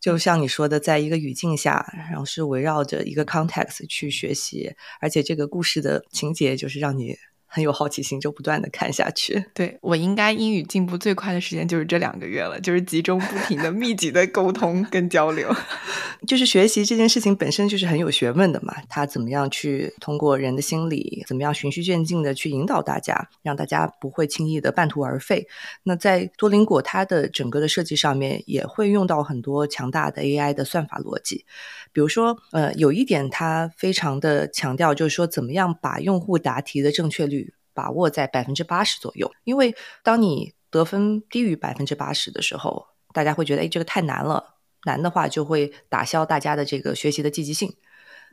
[0.00, 7.16] 就像你说的，在一个语境下，然后是围绕着一个 context 去学习，而且这个故事的情节就是让你
[7.56, 9.42] 很有好奇心，就不断的看下去。
[9.54, 15.50] 对我应该英语进步最快的时间就是这两个月了，就是集中不停的、密集的沟通跟交流。
[16.28, 25.46] 就是学习这件事情本身就是很有学问的嘛，他怎么样去通过人的心理，怎么样循序渐进的去引导大家，让大家不会轻易的半途而废。
[25.82, 31.46] 那在多邻国，它的整个的设计上面也会用到很多强大的 AI 的算法逻辑。
[31.92, 37.45] 比如说，呃，有一点它非常的强调，就是说怎么样把用户答题的正确率
[37.76, 39.30] 把握在百分之八十左右。
[39.44, 47.76] 因为当你得分低于百分之八十的时候，大家会觉得，哎，这个太难了，难的话就会打消大家的这个学习的积极性，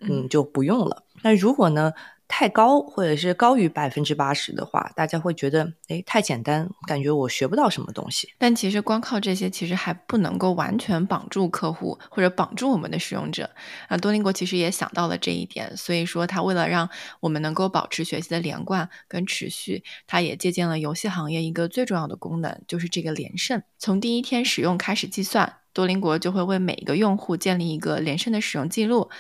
[0.02, 1.04] 嗯，就不用了。
[1.22, 1.92] 那如果呢？
[2.36, 8.28] 太高，或者是高于百分之八十的话，大家会觉得，哎，太简单，感觉我学不到什么东西。
[8.40, 13.48] 但其实光靠这些，其实还不能够完全绑住客户或者绑住我们的使用者。
[13.88, 23.62] 啊，多邻国其实也想到了这一点，所以说他为了让我们能够保持学习的连贯跟持续，他也借鉴了游戏行业一个最重要的功能，就是这个连胜。
[23.78, 29.12] 从第一天使用开始计算，多邻国就会为每一个用户建立一个连胜的使用记录。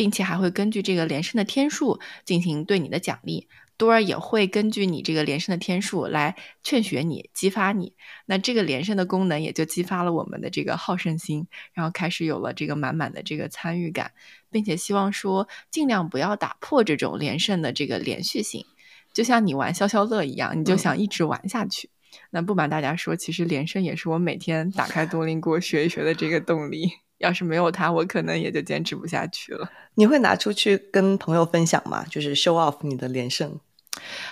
[0.00, 7.92] 并且还会根据这个连胜的天数进行对你的奖励，多尔也会根据你这个连胜的天数来劝学你、激发你。
[8.24, 14.12] 那这个连胜的功能也就激发了我们的这个好胜心，然后开始有了这个满满的这个参与感，
[14.50, 18.64] 并且希望说尽量不要打破这种连胜的这个连续性。
[19.12, 21.90] 就像你玩消消乐一样，你就想一直玩下去。
[22.30, 26.90] 那不瞒大家说，其实连胜也是我每天打开多邻国学一学的这个动力。
[27.20, 29.70] 要是没有它，我可能也就坚持不下去了。
[29.94, 32.04] 你会拿出去跟朋友分享吗？
[32.10, 33.58] 就是 show off 你的连胜？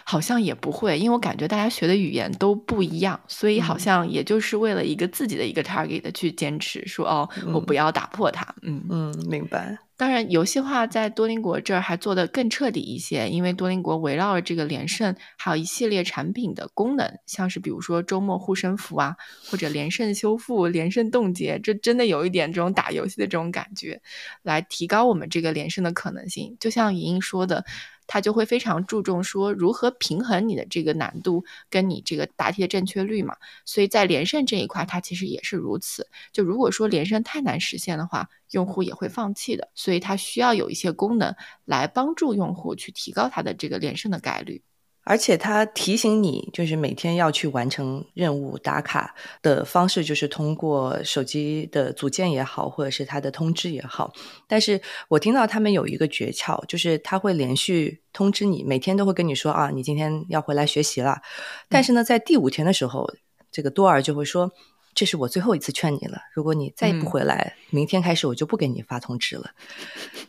[0.05, 8.55] 好像也不会，因为我感觉大家学的语言都不一样，所以好像也就是为了一个自己的一个 target 去坚持，说哦，我不要打破它。
[8.63, 9.79] 嗯嗯，明白。
[9.97, 19.17] 当然，游戏化在多邻国这儿还做得更彻底一些，因为多邻国围绕着这个连胜，还有一系列产品的功能，像是比如说周末护身符啊，
[19.51, 24.01] 或者连胜修复、连胜冻结，这真的有一点这种打游戏的这种感觉，
[24.45, 26.57] 来提高我们这个连胜的可能性。
[26.61, 27.65] 就像莹莹说的。
[28.09, 36.09] 他就会非常注重说如何平衡你的这个难度跟你这个答题的正确率嘛，所以在连胜这一块，它其实也是如此。
[36.33, 41.33] 就如果说连胜太难实现的话，用户也会放弃的，所以它需要有一些功能
[41.65, 44.61] 来帮助用户去提高它的这个连胜的概率。
[45.09, 54.13] 而且它提醒你，就是每天要去完成任务打卡的方式，就是通过手机的组件也好，或者是它的通知也好。
[54.47, 54.79] 但是
[55.09, 61.23] 我听到他们有一个诀窍，就是它会连续通知你，每天都会跟你说啊，你今天要回来学习了。
[61.71, 63.11] 但是呢，在第五天的时候，
[63.51, 64.53] 这个多尔就会说。
[64.99, 66.19] 这是我最后一次劝你了。
[66.35, 69.53] 如果你再不回来，明天开始我就不给你发通知了。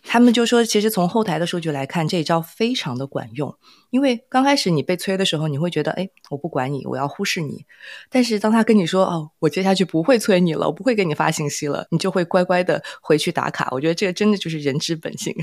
[0.04, 3.58] 他们就说，其实从后台的数据来看，这一招非常的管用。
[3.90, 7.66] 因为刚开始你被催的时候，你会觉得，哎，我不管你，我要忽视你。
[8.12, 13.70] 但是当他跟你说，哦，我接下去不会催你了，我不会给你发信息了，你就会乖乖的回去打卡。
[13.72, 15.36] 我觉得这个真的就是人之本性。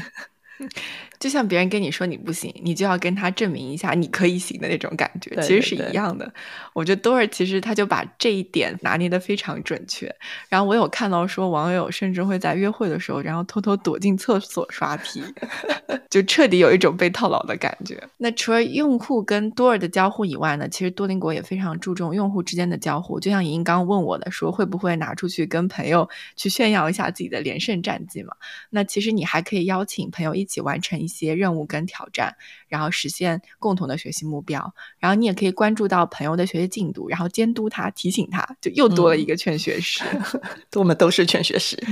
[1.18, 6.30] 就像别人跟你说你不行，你就要跟他证明一下你可以行的那种感觉，其实是一样的。
[6.72, 10.14] 我觉得多尔其实他就把这一点拿捏的非常准确。
[10.48, 15.22] 然后我有看到说网友甚至会在约会的时候，然后偷偷躲进厕所刷题，
[16.10, 18.02] 就彻底有一种被套牢的感觉。
[18.18, 23.18] 那除了用户跟多尔的交互以外呢，其实多邻国也非常注重用户之间的交互。
[23.18, 28.34] 就像莹莹刚问我的说，会不会拿出去跟朋友去炫耀一下自己的连胜战绩嘛？
[28.70, 31.05] 那其实你还可以邀请朋友一起完成。
[31.06, 32.36] 一些任务跟挑战，
[32.68, 34.74] 然后实现共同的学习目标。
[34.98, 40.02] 然后你也可以关注到朋友的学习进度，然后监督他、提醒他，就又多了一个劝学师。
[40.76, 41.76] 我们都是劝学师。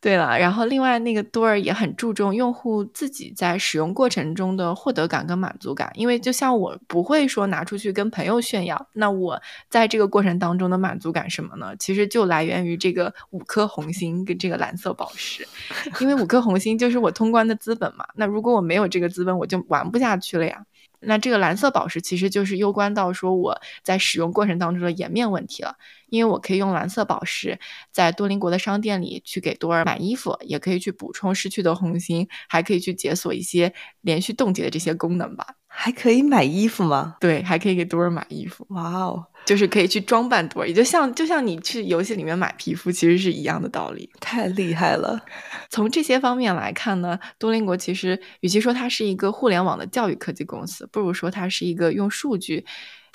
[0.00, 11.74] 对了，然后另外那个多尔也很注重用户自己在使用过程中的获得感跟满足感，因为就像我不会说拿出去跟朋友炫耀，那我在这个过程当中的满足感什么呢？
[11.80, 15.44] 其实就来源于这个五颗红心跟这个蓝色宝石，
[16.00, 18.06] 因为五颗红心就是我通关的资本嘛。
[18.14, 20.64] 那如果我没有这个资本，我就玩不下去了呀。
[21.00, 25.76] 那这个蓝色宝石其实就是攸关到说我在使用过程当中的颜面问题了，
[26.08, 27.60] 因为我可以用蓝色宝石
[27.92, 35.57] 在多邻国的商店里去给多尔买衣服，也可以去补充失去的红心，还可以去解锁一些连续冻结的这些功能吧。
[35.80, 37.14] 还可以买衣服吗？
[37.20, 38.66] 对，还可以给多尔买衣服。
[38.70, 39.24] 哇哦！
[39.46, 44.10] 就是可以去装扮多，也就像就像你去游戏里面买皮肤，其实是一样的道理。
[44.18, 45.20] 太厉害了！
[45.70, 52.66] 从这些方面来看呢，多邻国其实与其说它是一个互联网的教育科技公司，不如说它是一个用数据。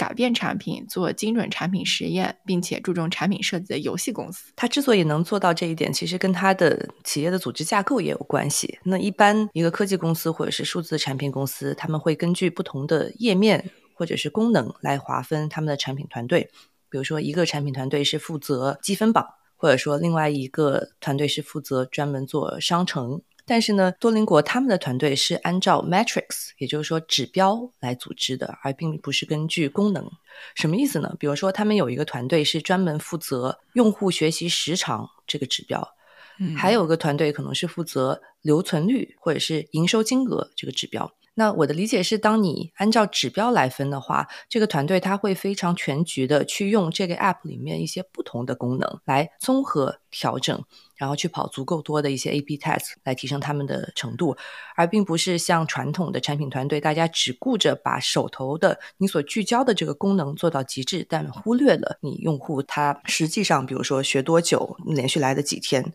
[0.04, 4.52] 改变产品、做精准产品实验，并且注重产品设计的游戏公司。
[4.54, 8.78] 它之所以能做到这一点，其实跟它的企业的组织架构也有关系。
[8.84, 16.50] 那一般一个科技公司或者是数字产品公司，他们会根据不同的页面或者是功能来划分他们的产品团队。
[16.90, 19.26] 比如说，一个产品团队是负责积分榜，
[19.56, 23.22] 或者说另外一个团队是负责专门做商城。
[23.46, 30.10] 但是呢，多邻国他们的团队是按照 metrics，也就是说指标来组织的，而并不是根据功能。
[30.56, 31.16] 什么意思呢？
[31.20, 35.88] 比如说，他们有一个团队是专门负责用户学习时长这个指标，
[36.56, 41.12] 还有个团队可能是负责留存率或者是营收金额这个指标。
[41.36, 50.64] 那我的理解是，当你按照指标来分的话，这个团队他会非常全局的去用这个 app 里面一些不同的功能来综合调整。
[51.04, 54.38] 然后去跑足够多的一些 A P test 来提升他们的程度，
[54.78, 65.94] 而并不是像传统的产品团队，大家只顾着把手头的你所聚焦的这个功能做到极致，但忽略了你用户他实际上，比如说学多久，连续来的几天，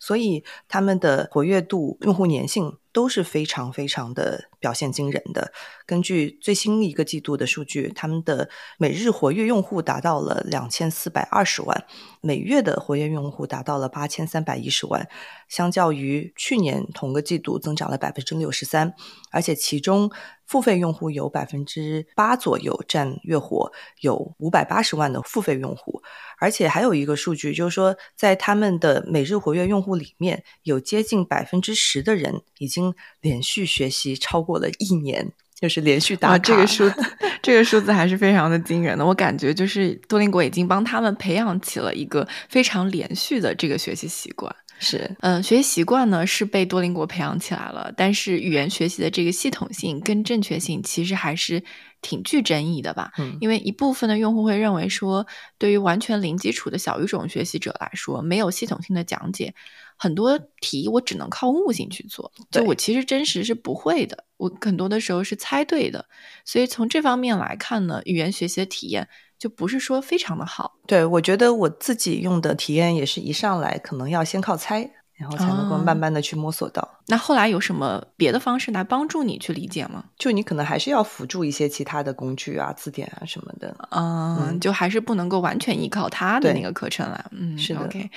[0.00, 5.52] 所以他们的活跃度、用户粘性都是非常非常的表现惊人的。
[5.86, 11.84] 根据最新一个季度的数据，他们的每日活跃用户达到了两千四百二十万，
[12.20, 15.08] 每月的活跃用户达到了八千三百一十万，
[15.46, 18.92] 相较于去年同个季度增长了百分之六十三，
[19.30, 20.10] 而且其中
[20.44, 23.70] 付费用户有百分之八左右占月活，
[24.00, 26.02] 有五百八十万的付费用户，
[26.40, 32.87] 而且还有一个数据就是说，在他们的每日活跃用户里面有接近百分之十的人已经
[33.20, 35.32] 连续学习超过了一年。
[35.60, 37.02] 就是连续打卡，这个数字，
[37.42, 39.04] 这个数字还是非常的惊人的。
[39.04, 44.54] 我感觉就是多邻国已经帮他们培养起了一个非常连续的这个学习习惯。
[44.78, 51.60] 是，嗯，学习习惯呢是被多邻国培养起来了，但是语言学习的这个系统性跟正确性其实还是
[52.00, 53.10] 挺具争议的吧？
[53.18, 55.26] 嗯，因为一部分的用户会认为说，
[55.58, 59.52] 对于完全零基础的小语种学习者来说，没有系统性的讲解。
[59.98, 66.06] 很多题我只能靠悟性去做，就我其实真实是不会的，我很多的时候是猜对的，
[66.44, 70.76] 所以从这方面来看呢，语言学习的体验就不是说非常的好。
[70.86, 74.90] 对我觉得我自己用的体验也是一上来可能要先靠猜。
[75.18, 76.88] 然后才能够慢慢的去摸索到。
[77.08, 80.04] 那后来有什么别的方式来帮助你去理解吗？
[80.16, 83.74] 就你可能还是要辅助一些其他的工具啊、字典啊什么的。
[83.90, 87.24] 嗯，就还是不能够完全依靠他的那个课程来。
[87.32, 87.80] 嗯，是的。
[87.80, 88.10] OK，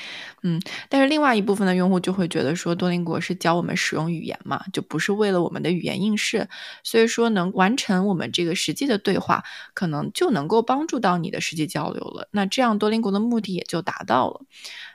[0.43, 6.47] 嗯，但是另外一部分的用户就会觉得说，多邻国是教我们使用语言嘛，就不是为了我们的语言应试，
[6.83, 9.43] 所以说能完成我们这个实际的对话，
[9.73, 12.27] 可能就能够帮助到你的实际交流了。
[12.31, 14.41] 那这样多邻国的目的也就达到了。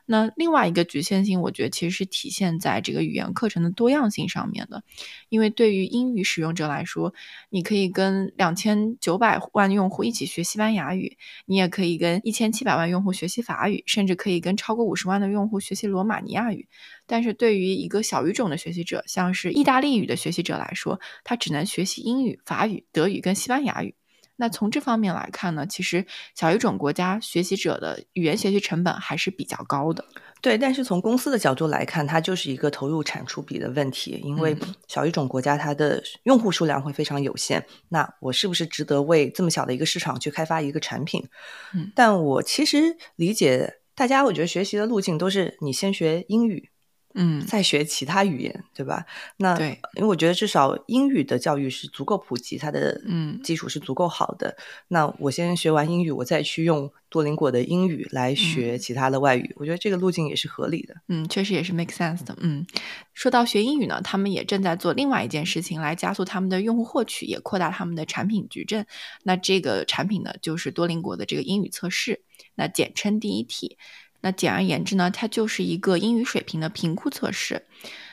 [0.06, 4.82] 那另外一个局限性，我觉得其实是体现在这个语言课程的多样性上面的。
[5.28, 7.12] 因为对于英语使用者来说，
[7.50, 16.68] 你可以跟两千九百万用户一起学西班牙语，你也可以跟一千七百万用户学习法语，甚至可以跟超过五十万的用户学习罗马尼亚语。
[17.06, 23.94] 但是对于一个小语种的学习者，像是意大利语的学习者来说，他只能学习英语、法语、德语跟西班牙语。
[24.36, 30.04] 那从这方面来看呢，其实小语种国家学习者的语言学习成本还是比较高的。
[30.42, 34.20] 对，但是从公司的角度来看，它就是一个投入产出比的问题。
[34.22, 34.56] 因为
[34.86, 41.26] 小语种国家它的用户数量会非常有限，那我是不是值得为这么小的一个市场去开发一个产品？
[41.74, 46.70] 嗯，但我其实理解大家，我觉得学习的路径都是你先学英语。
[47.18, 49.04] 嗯，再学其他语言，对吧？
[49.38, 54.54] 那对，因为我觉得至少英语的教育是足够普及，它的嗯基础是足够好的。
[54.88, 60.94] 那我先学完英语，我再去用多邻国的英语来学其他的外语，我觉得这个路径也是合理的。
[61.08, 62.36] 嗯，确实也是 make sense 的。
[62.40, 62.66] 嗯，
[63.14, 68.86] 说到学英语呢，他们也正在做另外一件事情，来加速他们的用户获取，也扩大他们的产品矩阵。
[69.22, 72.20] 那这个产品呢，就是多邻国的这个英语测试，
[72.56, 73.78] 那简称第一题。
[74.26, 77.64] 那简而言之呢，它就是一个英语水平的评估测试。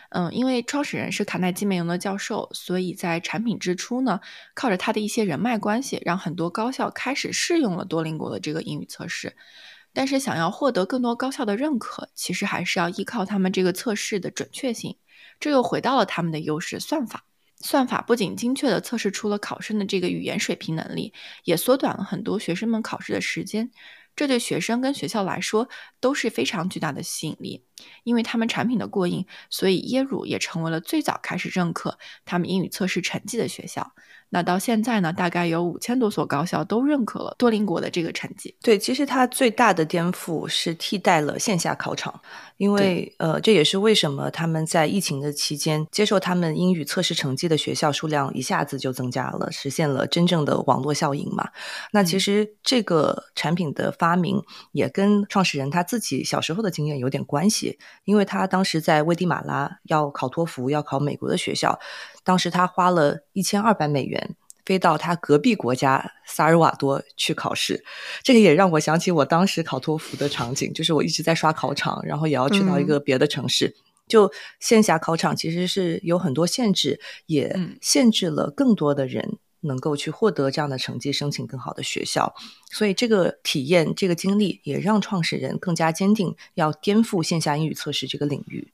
[0.09, 4.19] 嗯，因为创始人是卡耐基梅隆的教授，所以在产品之初呢，
[4.53, 9.35] 靠着他的一些人脉关系，让很多高校开始试用了多邻国的这个英语测试。
[9.91, 14.97] 但是，想要获得更多高校的认可，其实还是要依靠他们这个测试的准确性。
[15.39, 17.25] 这又回到了他们的优势——算法。
[17.59, 21.11] 算法不仅精确地测试出了考生的这个语言水平能力，
[21.43, 23.71] 也缩短了很多学生们考试的时间。
[24.15, 27.65] 这对学生跟学校来说都是非常巨大的吸引力。
[28.03, 33.93] 因为他们产品的过硬，所以耶鲁也成为了最早开始认可他们英语测试成绩的学校。
[34.33, 38.55] 那到现在呢，大概有五千多所高校都认可了多邻国的这个成绩。
[38.63, 42.19] 对，其实它最大的颠覆是替代了线下考场，
[42.57, 51.49] 因为呃，这也是为什么他们在疫情的期间接受他们英语测试成绩的学校数量一下子就增加了，实现了真正的网络效应嘛。
[51.91, 61.79] 那其实这个产品的发明也跟创始人他自己小时候的经验有点关系，因为他当时在危地马拉要考托福，要考美国的学校。
[62.23, 67.83] 当时他花了一千二百美元飞到他隔壁国家萨尔瓦多去考试，
[68.23, 73.75] 这个也让我想起我当时考托福的场景，就是我一直在刷考场，然后也要去到一个别的城市。
[74.07, 82.33] 就线下考场其实是有很多限制，也限制了更多的人能够去获得这样的成绩，申请更好的学校。
[82.71, 88.73] 所以这个体验、这个经历也让创始人更加坚定要颠覆线下英语测试这个领域。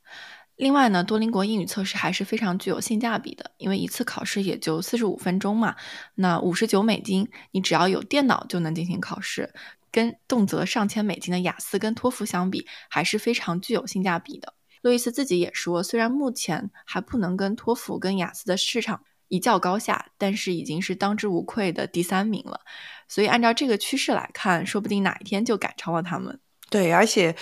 [0.59, 5.73] 另外呢，多邻国英语测试还是非常具有性价比的，因为一次考试也就四十五分钟嘛，
[6.15, 9.53] 那五十九美金，你只要有电脑就能进行考试，
[9.89, 14.53] 跟动辄上千美金的雅思跟托福相比，还是非常具有性价比的。
[14.81, 22.59] 路易斯自己也说，虽然目前还不能跟托福跟雅思的市场一较高下，但是已经是当之无愧的第三名了。
[23.07, 26.37] 所以按照这个趋势来看，说不定哪一天就赶超了他们。
[26.69, 27.35] 对，而且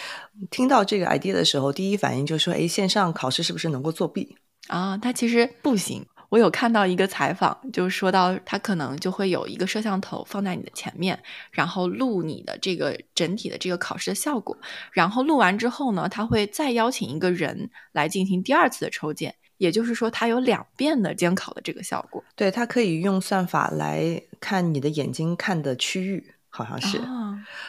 [0.50, 6.06] 听到这个 idea 的时候，第一反应就是说：“哎，线上考试是不是能够作弊啊？”它其实不行。
[6.30, 11.18] 我有看到一个采访，就是说到它可能就会有一个摄像头放在你的前面，
[11.52, 14.58] 然后录你的这个整体的这个考试的效果。
[14.92, 22.22] 然后录完之后呢，他会再邀请一个人来进行第二次的抽检，也就是说，它有两遍的监考的这个效果。
[22.36, 26.34] 对，它可以用算法来看你的眼睛看的区域。
[26.50, 27.00] 好像是，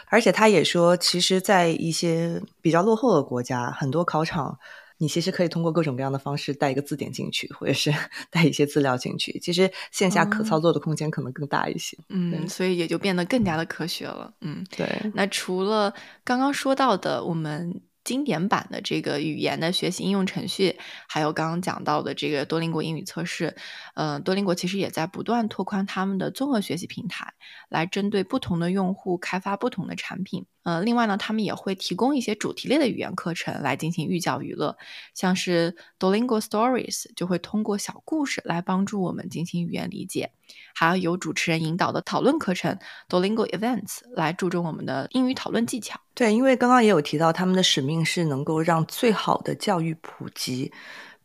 [0.07, 4.57] 而且他也说，其实，在一些比较落后的国家，很多考场，
[4.97, 7.93] 你其实可以通过各种各样的方式带一个字典进去，或者是
[8.29, 9.37] 带一些资料进去。
[9.39, 11.97] 其实线下可操作的空间可能更大一些。
[12.09, 14.33] 嗯，所以也就变得更加的科学了。
[14.41, 14.87] 嗯，对。
[15.13, 17.81] 那除了刚刚说到的，我们。
[18.09, 23.55] 经典版的这个语言的学习应用程序，还有刚刚讲到的这个多邻国英语测试，
[23.93, 27.35] 呃，多邻国其实也在不断拓宽他们的综合学习平台，
[27.69, 30.47] 来针对不同的用户开发不同的产品。
[30.63, 34.75] 呃，另外呢，他们也会提供一些主题类的语言课程来进行寓教于乐，
[35.13, 40.31] 像是 Duolingo Stories 就会通过小故事来帮助我们进行语言理解，
[40.79, 45.99] 还要有主持人引导的讨论课程 Duolingo Events 来注重我们的英语讨论技巧。
[46.13, 50.71] 对，因为刚刚也有提到，他们的使命是能够让最好的教育普及，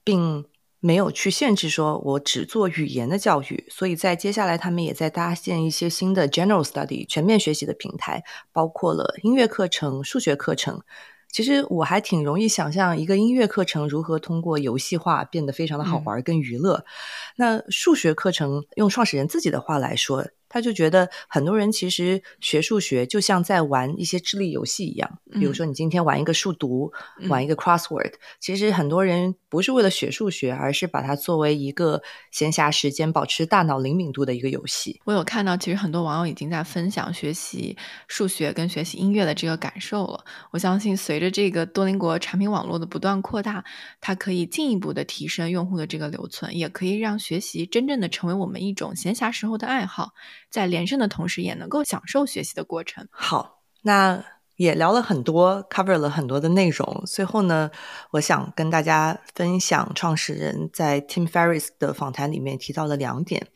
[0.03, 0.45] 并。
[0.81, 10.83] 没有去限制说，我只做语言的教育，所以在接下来，他们也在搭建一些新的 general study 全面学习的平台，包括了音乐课程、数学课程。
[11.35, 16.85] 其实我还挺容易想象一个音乐课程如何通过游戏化变得非常的好玩跟娱乐。
[17.35, 20.25] 那数学课程用创始人自己的话来说。
[20.55, 26.93] 他就觉得很多人其实学数学就像在玩一些智力游戏一样，比如说你今天玩一个数独，
[27.29, 32.01] 玩一个 crossword，其实很多人不是为了学数学，而是把它作为一个
[32.31, 35.01] 闲暇时间保持大脑灵敏度的一个游戏。
[35.07, 37.77] 我有看到，其实很多网友已经在分享学习
[38.07, 40.25] 数学跟学习音乐的这个感受了。
[40.53, 43.65] 我相信，随着这个多邻国产品网络的不断扩大，
[44.01, 50.13] 它可以进一步的提升用户的这个留存，也可以让学习真正的成为我们一种闲暇时候的爱好。
[50.55, 53.09] 在连胜的同时，也能够享受学习的过程。
[53.11, 54.25] 好，那
[54.55, 57.03] 也聊了很多，cover 了很多的内容。
[57.09, 57.73] 最后呢，
[58.13, 63.49] 我想跟大家分享创始人在 Tim Ferris 的访谈里面提到的两点，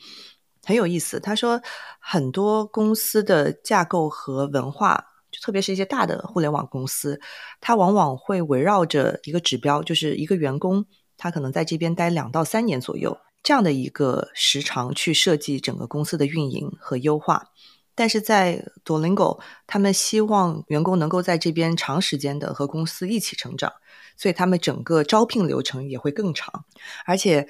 [0.64, 1.20] 很有意思。
[1.20, 1.62] 他说，
[2.00, 7.20] 很多公司的架构和文化，就特别是一些大的互联网公司，
[7.60, 10.84] 它往往会围绕着一个指标，就是一个员工
[11.16, 13.16] 他可能在这边待两到三年左右。
[13.48, 17.46] 这样的一个时长去设计整个公司的运营和优化，
[17.94, 23.72] 但是在 Duolingo，他们希望员工能够在这边长时间的和公司一起成长，
[24.18, 26.66] 所以他们整个招聘流程也会更长。
[27.06, 27.48] 而且，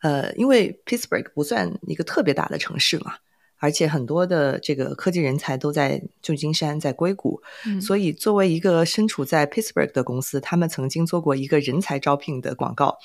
[0.00, 3.16] 呃，因为 Pittsburgh 不算一个特别大的城市嘛，
[3.58, 7.42] 而且很多的这个科技人才都在旧金山、在硅谷，
[7.82, 12.96] 所以作为一个身处在 Pittsburgh 的公司，他们曾经做过一个人才招聘的广告，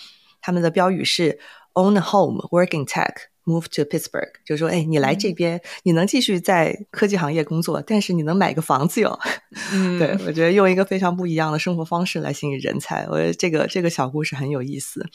[0.49, 1.39] 他们的标语是。
[1.75, 3.13] Own a home, Working tech,
[3.45, 4.31] move to Pittsburgh。
[4.43, 9.17] 就说，哎，你来这边，你能继续在科技行业工作，但是你能买个房子哟。
[9.99, 15.05] 对我觉得用一个非常不一样的生活方式来吸引人才，我觉得这个这个小故事很有意思。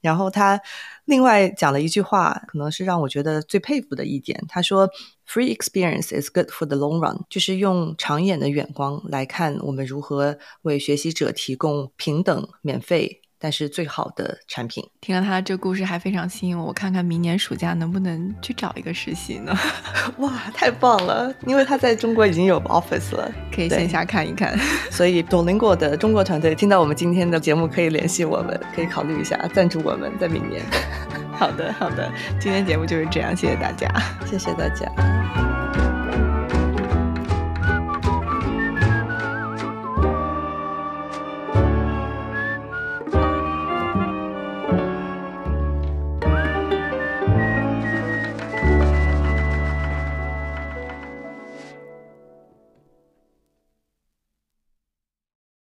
[0.00, 0.58] 然后他
[1.04, 4.42] 另外讲了一句话，可能是让我觉得最佩服的一点。
[4.48, 4.88] 他说
[5.28, 13.20] ：“Free experience is good for the long run。”就是用长远的眼光来看，我们如何为学习者提供平等、免费。
[13.40, 16.66] 但是最好的产品，听了他的这故事还非常吸引我。
[16.66, 19.56] 我看看明年暑假能不能去找一个实习呢？
[20.18, 21.34] 哇，太棒了！
[21.46, 24.54] 因为他在中国已经有 office 了，可以线下看一看。
[24.92, 30.62] 所以 Duolingo 的中国团队听到我们今天的节目，可以联系我们，可以考虑一下赞助我们，在明年。
[31.32, 33.88] 好的，好的，今天节目就是这样，谢谢大家，
[34.26, 35.49] 谢谢大家。